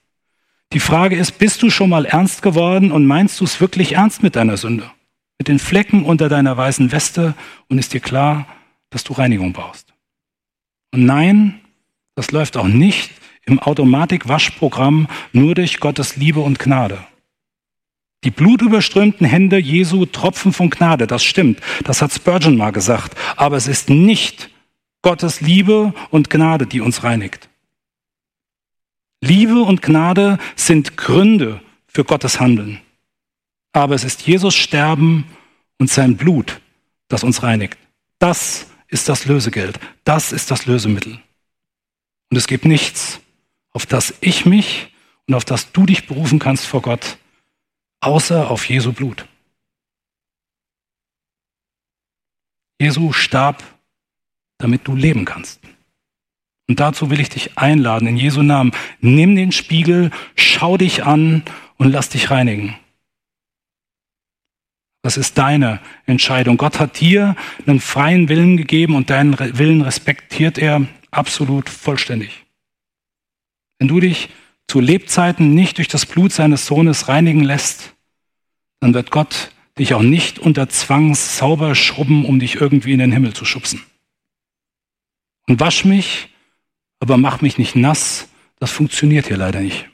Die 0.73 0.80
Frage 0.80 1.15
ist, 1.15 1.38
bist 1.38 1.62
du 1.62 1.69
schon 1.69 1.91
mal 1.91 2.06
ernst 2.06 2.41
geworden 2.41 2.91
und 2.91 3.06
meinst 3.06 3.39
du 3.39 3.45
es 3.45 3.62
wirklich 3.62 3.93
ernst 3.93 4.23
mit 4.23 4.36
deiner 4.36 4.58
Sünde? 4.58 4.89
Mit 5.38 5.47
den 5.47 5.60
Flecken 5.60 6.04
unter 6.04 6.30
deiner 6.30 6.58
weißen 6.58 6.91
Weste 6.91 7.36
und 7.67 7.78
ist 7.78 7.93
dir 7.93 8.00
klar, 8.00 8.47
dass 8.89 9.04
du 9.04 9.13
Reinigung 9.13 9.54
brauchst? 9.54 9.93
Und 10.91 11.06
nein, 11.06 11.60
das 12.15 12.32
läuft 12.32 12.58
auch 12.58 12.67
nicht 12.67 13.12
im 13.45 13.60
Automatikwaschprogramm 13.60 15.08
nur 15.32 15.56
durch 15.56 15.80
Gottes 15.80 16.15
Liebe 16.15 16.39
und 16.39 16.60
Gnade. 16.60 17.00
Die 18.23 18.32
blutüberströmten 18.32 19.28
Hände 19.28 19.58
Jesu 19.58 20.06
tropfen 20.06 20.52
von 20.52 20.69
Gnade, 20.69 21.08
das 21.08 21.23
stimmt. 21.23 21.62
Das 21.84 22.02
hat 22.02 22.12
Spurgeon 22.12 22.58
mal 22.58 22.71
gesagt. 22.71 23.15
Aber 23.36 23.56
es 23.58 23.67
ist 23.67 23.89
nicht 23.89 24.50
Gottes 25.02 25.39
Liebe 25.39 25.93
und 26.10 26.30
Gnade, 26.30 26.65
die 26.65 26.82
uns 26.82 27.04
reinigt. 27.04 27.47
Liebe 29.21 29.62
und 29.62 29.82
Gnade 29.82 30.39
sind 30.56 30.97
Gründe 30.97 31.62
für 31.88 32.04
Gottes 32.04 32.39
Handeln. 32.39 32.82
Aber 33.77 33.93
es 33.93 34.03
ist 34.03 34.25
Jesus 34.25 34.55
Sterben 34.55 35.23
und 35.77 35.91
sein 35.91 36.17
Blut, 36.17 36.61
das 37.09 37.23
uns 37.23 37.43
reinigt. 37.43 37.77
Das 38.17 38.65
ist 38.87 39.07
das 39.07 39.25
Lösegeld. 39.25 39.79
Das 40.03 40.31
ist 40.31 40.49
das 40.49 40.65
Lösemittel. 40.65 41.19
Und 42.31 42.37
es 42.37 42.47
gibt 42.47 42.65
nichts, 42.65 43.19
auf 43.69 43.85
das 43.85 44.15
ich 44.19 44.47
mich 44.47 44.91
und 45.27 45.35
auf 45.35 45.45
das 45.45 45.73
du 45.73 45.85
dich 45.85 46.07
berufen 46.07 46.39
kannst 46.39 46.65
vor 46.65 46.81
Gott, 46.81 47.19
außer 47.99 48.49
auf 48.49 48.67
Jesu 48.67 48.93
Blut. 48.93 49.27
Jesu 52.81 53.13
starb, 53.13 53.63
damit 54.57 54.87
du 54.87 54.95
leben 54.95 55.23
kannst. 55.23 55.59
Und 56.67 56.79
dazu 56.79 57.11
will 57.11 57.19
ich 57.19 57.29
dich 57.29 57.59
einladen, 57.59 58.07
in 58.07 58.17
Jesu 58.17 58.41
Namen. 58.41 58.71
Nimm 59.01 59.35
den 59.35 59.51
Spiegel, 59.51 60.09
schau 60.35 60.77
dich 60.77 61.05
an 61.05 61.43
und 61.77 61.91
lass 61.91 62.09
dich 62.09 62.31
reinigen. 62.31 62.75
Das 65.08 65.15
ist 65.15 65.38
deine 65.38 65.80
Entscheidung. 66.06 66.58
Gott 66.58 66.82
hat 66.82 67.00
dir 67.00 67.38
einen 67.65 67.80
freien 67.80 68.28
Willen 68.28 68.58
gegeben 68.58 68.93
und 68.93 69.10
deinen 69.10 69.39
Willen 69.58 69.82
respektiert 69.82 70.58
er 70.58 70.86
absolut 71.12 71.70
vollständig. 71.70 72.43
Wenn 73.80 73.88
du 73.88 74.02
dich 74.02 74.28
zu 74.67 74.82
Lebzeiten 74.82 75.54
nicht 75.54 75.78
durch 75.78 75.88
das 75.88 76.06
Blut 76.06 76.34
seines 76.34 76.65
Sohnes 76.65 77.08
reinigen 77.08 77.41
lässt, 77.41 77.93
dann 78.82 78.93
wird 78.93 79.10
Gott 79.10 79.54
dich 79.80 79.93
auch 79.93 80.02
nicht 80.02 80.39
unter 80.39 80.67
Zwang 80.67 81.15
sauber 81.15 81.74
schrubben, 81.74 82.26
um 82.26 82.39
dich 82.39 82.56
irgendwie 82.56 82.91
in 82.91 83.00
den 83.00 83.13
Himmel 83.13 83.34
zu 83.34 83.46
schubsen. 83.46 83.82
Und 85.48 85.62
wasch 85.62 85.86
mich, 85.86 86.28
aber 87.00 87.15
mach 87.15 87.39
mich 87.39 87.58
nicht 87.58 87.78
nass, 87.78 88.28
das 88.60 88.72
funktioniert 88.72 89.28
hier 89.28 89.38
leider 89.38 89.62
nicht. 89.62 89.88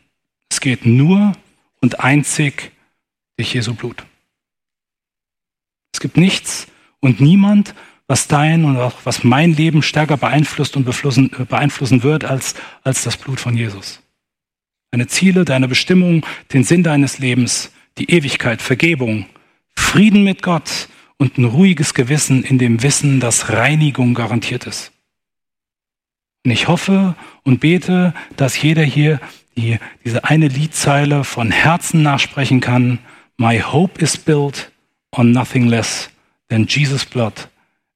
Es 0.50 0.60
geht 0.60 0.88
nur 0.88 1.34
und 1.82 2.00
einzig 2.00 2.72
durch 3.38 3.54
Jesu 3.54 3.76
Blut. 3.76 4.04
Es 5.94 6.00
gibt 6.00 6.18
nichts 6.18 6.68
und 7.00 7.22
niemand, 7.22 7.76
was 8.08 8.28
dein 8.28 8.66
und 8.66 8.78
auch 8.78 8.94
was 9.06 9.24
mein 9.24 9.54
Leben 9.54 9.82
stärker 9.82 10.18
beeinflusst 10.18 10.76
und 10.76 10.88
äh, 10.88 11.46
beeinflussen 11.46 12.04
wird 12.04 12.26
als, 12.26 12.56
als 12.84 13.04
das 13.04 13.18
Blut 13.18 13.40
von 13.40 13.56
Jesus. 13.56 14.02
Deine 14.92 15.08
Ziele, 15.08 15.46
deine 15.46 15.68
Bestimmung, 15.68 16.26
den 16.52 16.64
Sinn 16.64 16.84
deines 16.84 17.20
Lebens, 17.20 17.72
die 17.98 18.12
Ewigkeit, 18.12 18.62
Vergebung, 18.62 19.26
Frieden 19.76 20.24
mit 20.24 20.44
Gott 20.44 20.90
und 21.18 21.38
ein 21.38 21.46
ruhiges 21.46 21.94
Gewissen 21.94 22.44
in 22.44 22.58
dem 22.58 22.84
Wissen, 22.84 23.20
dass 23.20 23.50
Reinigung 23.50 24.14
garantiert 24.14 24.66
ist. 24.66 24.92
Und 26.44 26.52
ich 26.52 26.68
hoffe 26.68 27.16
und 27.44 27.62
bete, 27.62 28.14
dass 28.36 28.62
jeder 28.62 28.84
hier 28.84 29.22
die, 29.56 29.80
diese 30.04 30.26
eine 30.26 30.48
Liedzeile 30.48 31.24
von 31.24 31.52
Herzen 31.52 32.04
nachsprechen 32.04 32.60
kann. 32.60 33.00
My 33.38 33.62
hope 33.62 34.02
is 34.02 34.18
built 34.18 34.73
on 35.14 35.32
nothing 35.32 35.68
less 35.68 36.10
than 36.50 36.66
Jesus' 36.68 37.06
blood 37.06 37.34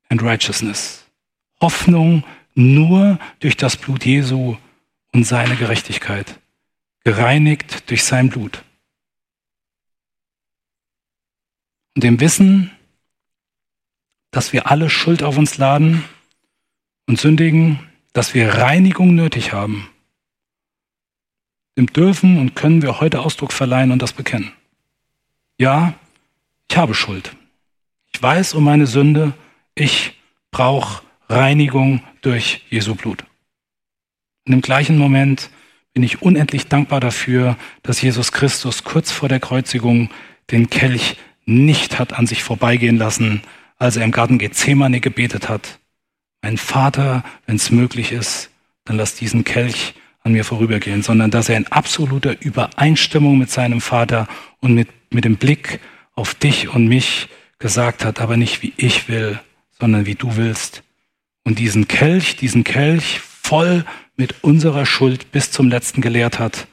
and 0.09 0.21
righteousness. 0.21 1.05
Hoffnung 1.61 2.23
nur 2.55 3.19
durch 3.39 3.57
das 3.57 3.77
Blut 3.77 4.05
Jesu 4.05 4.57
und 5.11 5.23
seine 5.23 5.55
Gerechtigkeit, 5.55 6.39
gereinigt 7.03 7.89
durch 7.89 8.03
sein 8.03 8.29
Blut. 8.29 8.63
Und 11.95 12.03
dem 12.03 12.19
Wissen, 12.19 12.71
dass 14.31 14.53
wir 14.53 14.69
alle 14.69 14.89
Schuld 14.89 15.23
auf 15.23 15.37
uns 15.37 15.57
laden 15.57 16.03
und 17.07 17.19
sündigen, 17.19 17.79
dass 18.13 18.33
wir 18.33 18.53
Reinigung 18.53 19.15
nötig 19.15 19.53
haben, 19.53 19.89
dem 21.75 21.87
dürfen 21.87 22.37
und 22.39 22.55
können 22.55 22.81
wir 22.81 22.99
heute 22.99 23.21
Ausdruck 23.21 23.53
verleihen 23.53 23.91
und 23.91 24.01
das 24.01 24.13
bekennen. 24.13 24.51
Ja, 25.57 25.93
ich 26.69 26.77
habe 26.77 26.93
Schuld. 26.93 27.35
Ich 28.13 28.21
weiß 28.21 28.53
um 28.53 28.63
meine 28.63 28.87
Sünde. 28.87 29.33
Ich 29.75 30.13
brauche 30.51 31.03
Reinigung 31.29 32.01
durch 32.21 32.61
Jesu 32.69 32.95
Blut. 32.95 33.23
In 34.45 34.51
dem 34.51 34.61
gleichen 34.61 34.97
Moment 34.97 35.49
bin 35.93 36.03
ich 36.03 36.21
unendlich 36.21 36.67
dankbar 36.67 36.99
dafür, 36.99 37.57
dass 37.83 38.01
Jesus 38.01 38.31
Christus 38.31 38.83
kurz 38.83 39.11
vor 39.11 39.29
der 39.29 39.39
Kreuzigung 39.39 40.09
den 40.51 40.69
Kelch 40.69 41.17
nicht 41.45 41.99
hat 41.99 42.13
an 42.13 42.27
sich 42.27 42.43
vorbeigehen 42.43 42.97
lassen, 42.97 43.41
als 43.77 43.97
er 43.97 44.03
im 44.03 44.11
Garten 44.11 44.37
Gethsemane 44.37 44.99
gebetet 44.99 45.49
hat. 45.49 45.79
Mein 46.41 46.57
Vater, 46.57 47.23
wenn 47.45 47.55
es 47.55 47.71
möglich 47.71 48.11
ist, 48.11 48.51
dann 48.85 48.97
lass 48.97 49.15
diesen 49.15 49.43
Kelch 49.43 49.95
an 50.23 50.33
mir 50.33 50.45
vorübergehen, 50.45 51.03
sondern 51.03 51.31
dass 51.31 51.49
er 51.49 51.57
in 51.57 51.67
absoluter 51.67 52.39
Übereinstimmung 52.39 53.37
mit 53.37 53.49
seinem 53.49 53.81
Vater 53.81 54.27
und 54.59 54.73
mit, 54.73 54.89
mit 55.09 55.25
dem 55.25 55.37
Blick 55.37 55.79
auf 56.17 56.33
dich 56.33 56.67
und 56.67 56.87
mich 56.87 57.29
gesagt 57.59 58.03
hat, 58.03 58.19
aber 58.19 58.35
nicht 58.37 58.61
wie 58.61 58.73
ich 58.75 59.07
will, 59.07 59.39
sondern 59.79 60.05
wie 60.05 60.15
du 60.15 60.35
willst. 60.35 60.83
Und 61.43 61.59
diesen 61.59 61.87
Kelch, 61.87 62.35
diesen 62.35 62.63
Kelch 62.63 63.19
voll 63.19 63.85
mit 64.17 64.43
unserer 64.43 64.85
Schuld 64.85 65.31
bis 65.31 65.51
zum 65.51 65.69
letzten 65.69 66.01
geleert 66.01 66.39
hat 66.39 66.67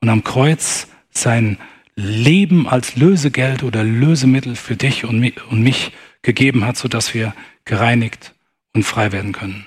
und 0.00 0.08
am 0.08 0.24
Kreuz 0.24 0.88
sein 1.10 1.58
Leben 1.94 2.68
als 2.68 2.96
Lösegeld 2.96 3.62
oder 3.62 3.84
Lösemittel 3.84 4.56
für 4.56 4.76
dich 4.76 5.04
und 5.04 5.20
mich 5.20 5.92
gegeben 6.22 6.64
hat, 6.64 6.76
sodass 6.76 7.14
wir 7.14 7.34
gereinigt 7.64 8.34
und 8.72 8.82
frei 8.82 9.12
werden 9.12 9.32
können. 9.32 9.66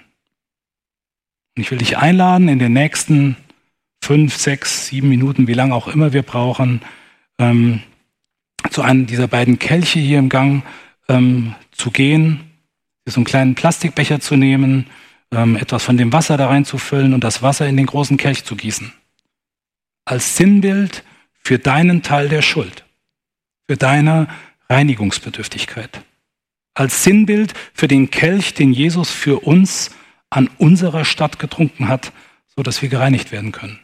Und 1.56 1.64
ich 1.64 1.72
will 1.72 1.78
dich 1.78 1.98
einladen, 1.98 2.50
in 2.50 2.60
den 2.60 2.74
nächsten 2.74 3.38
fünf, 4.02 4.36
sechs, 4.36 4.88
sieben 4.88 5.08
Minuten, 5.08 5.48
wie 5.48 5.54
lange 5.54 5.74
auch 5.74 5.88
immer 5.88 6.12
wir 6.12 6.24
brauchen, 6.24 6.82
ähm, 7.40 7.82
zu 8.70 8.82
einem 8.82 9.06
dieser 9.06 9.28
beiden 9.28 9.60
Kelche 9.60 10.00
hier 10.00 10.20
im 10.20 10.30
Gang 10.30 10.64
ähm, 11.08 11.56
zu 11.72 11.92
gehen, 11.92 12.52
so 13.06 13.18
einen 13.18 13.26
kleinen 13.26 13.56
Plastikbecher 13.56 14.20
zu 14.20 14.36
nehmen, 14.36 14.88
ähm, 15.32 15.56
etwas 15.56 15.84
von 15.84 15.98
dem 15.98 16.12
Wasser 16.14 16.38
da 16.38 16.48
reinzufüllen 16.48 17.14
und 17.14 17.24
das 17.24 17.42
Wasser 17.42 17.68
in 17.68 17.78
den 17.78 17.86
großen 17.86 18.18
Kelch 18.18 18.44
zu 18.44 18.56
gießen. 18.56 18.92
Als 20.06 20.38
Sinnbild 20.38 21.04
für 21.34 21.60
deinen 21.60 22.02
Teil 22.02 22.30
der 22.30 22.42
Schuld, 22.42 22.86
für 23.68 23.78
deine 23.78 24.28
Reinigungsbedürftigkeit. 24.70 26.02
Als 26.74 27.04
Sinnbild 27.04 27.54
für 27.74 27.88
den 27.88 28.10
Kelch, 28.10 28.54
den 28.54 28.74
Jesus 28.74 29.12
für 29.12 29.40
uns 29.46 29.92
an 30.30 30.50
unserer 30.58 31.06
Stadt 31.06 31.40
getrunken 31.40 31.88
hat, 31.88 32.12
so 32.56 32.64
dass 32.64 32.82
wir 32.82 32.90
gereinigt 32.90 33.32
werden 33.32 33.52
können. 33.52 33.80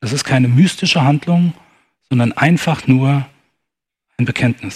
Das 0.00 0.12
ist 0.12 0.24
keine 0.24 0.48
mystische 0.48 1.02
Handlung, 1.02 1.54
sondern 2.08 2.32
einfach 2.32 2.86
nur 2.86 3.26
ein 4.16 4.24
Bekenntnis. 4.24 4.72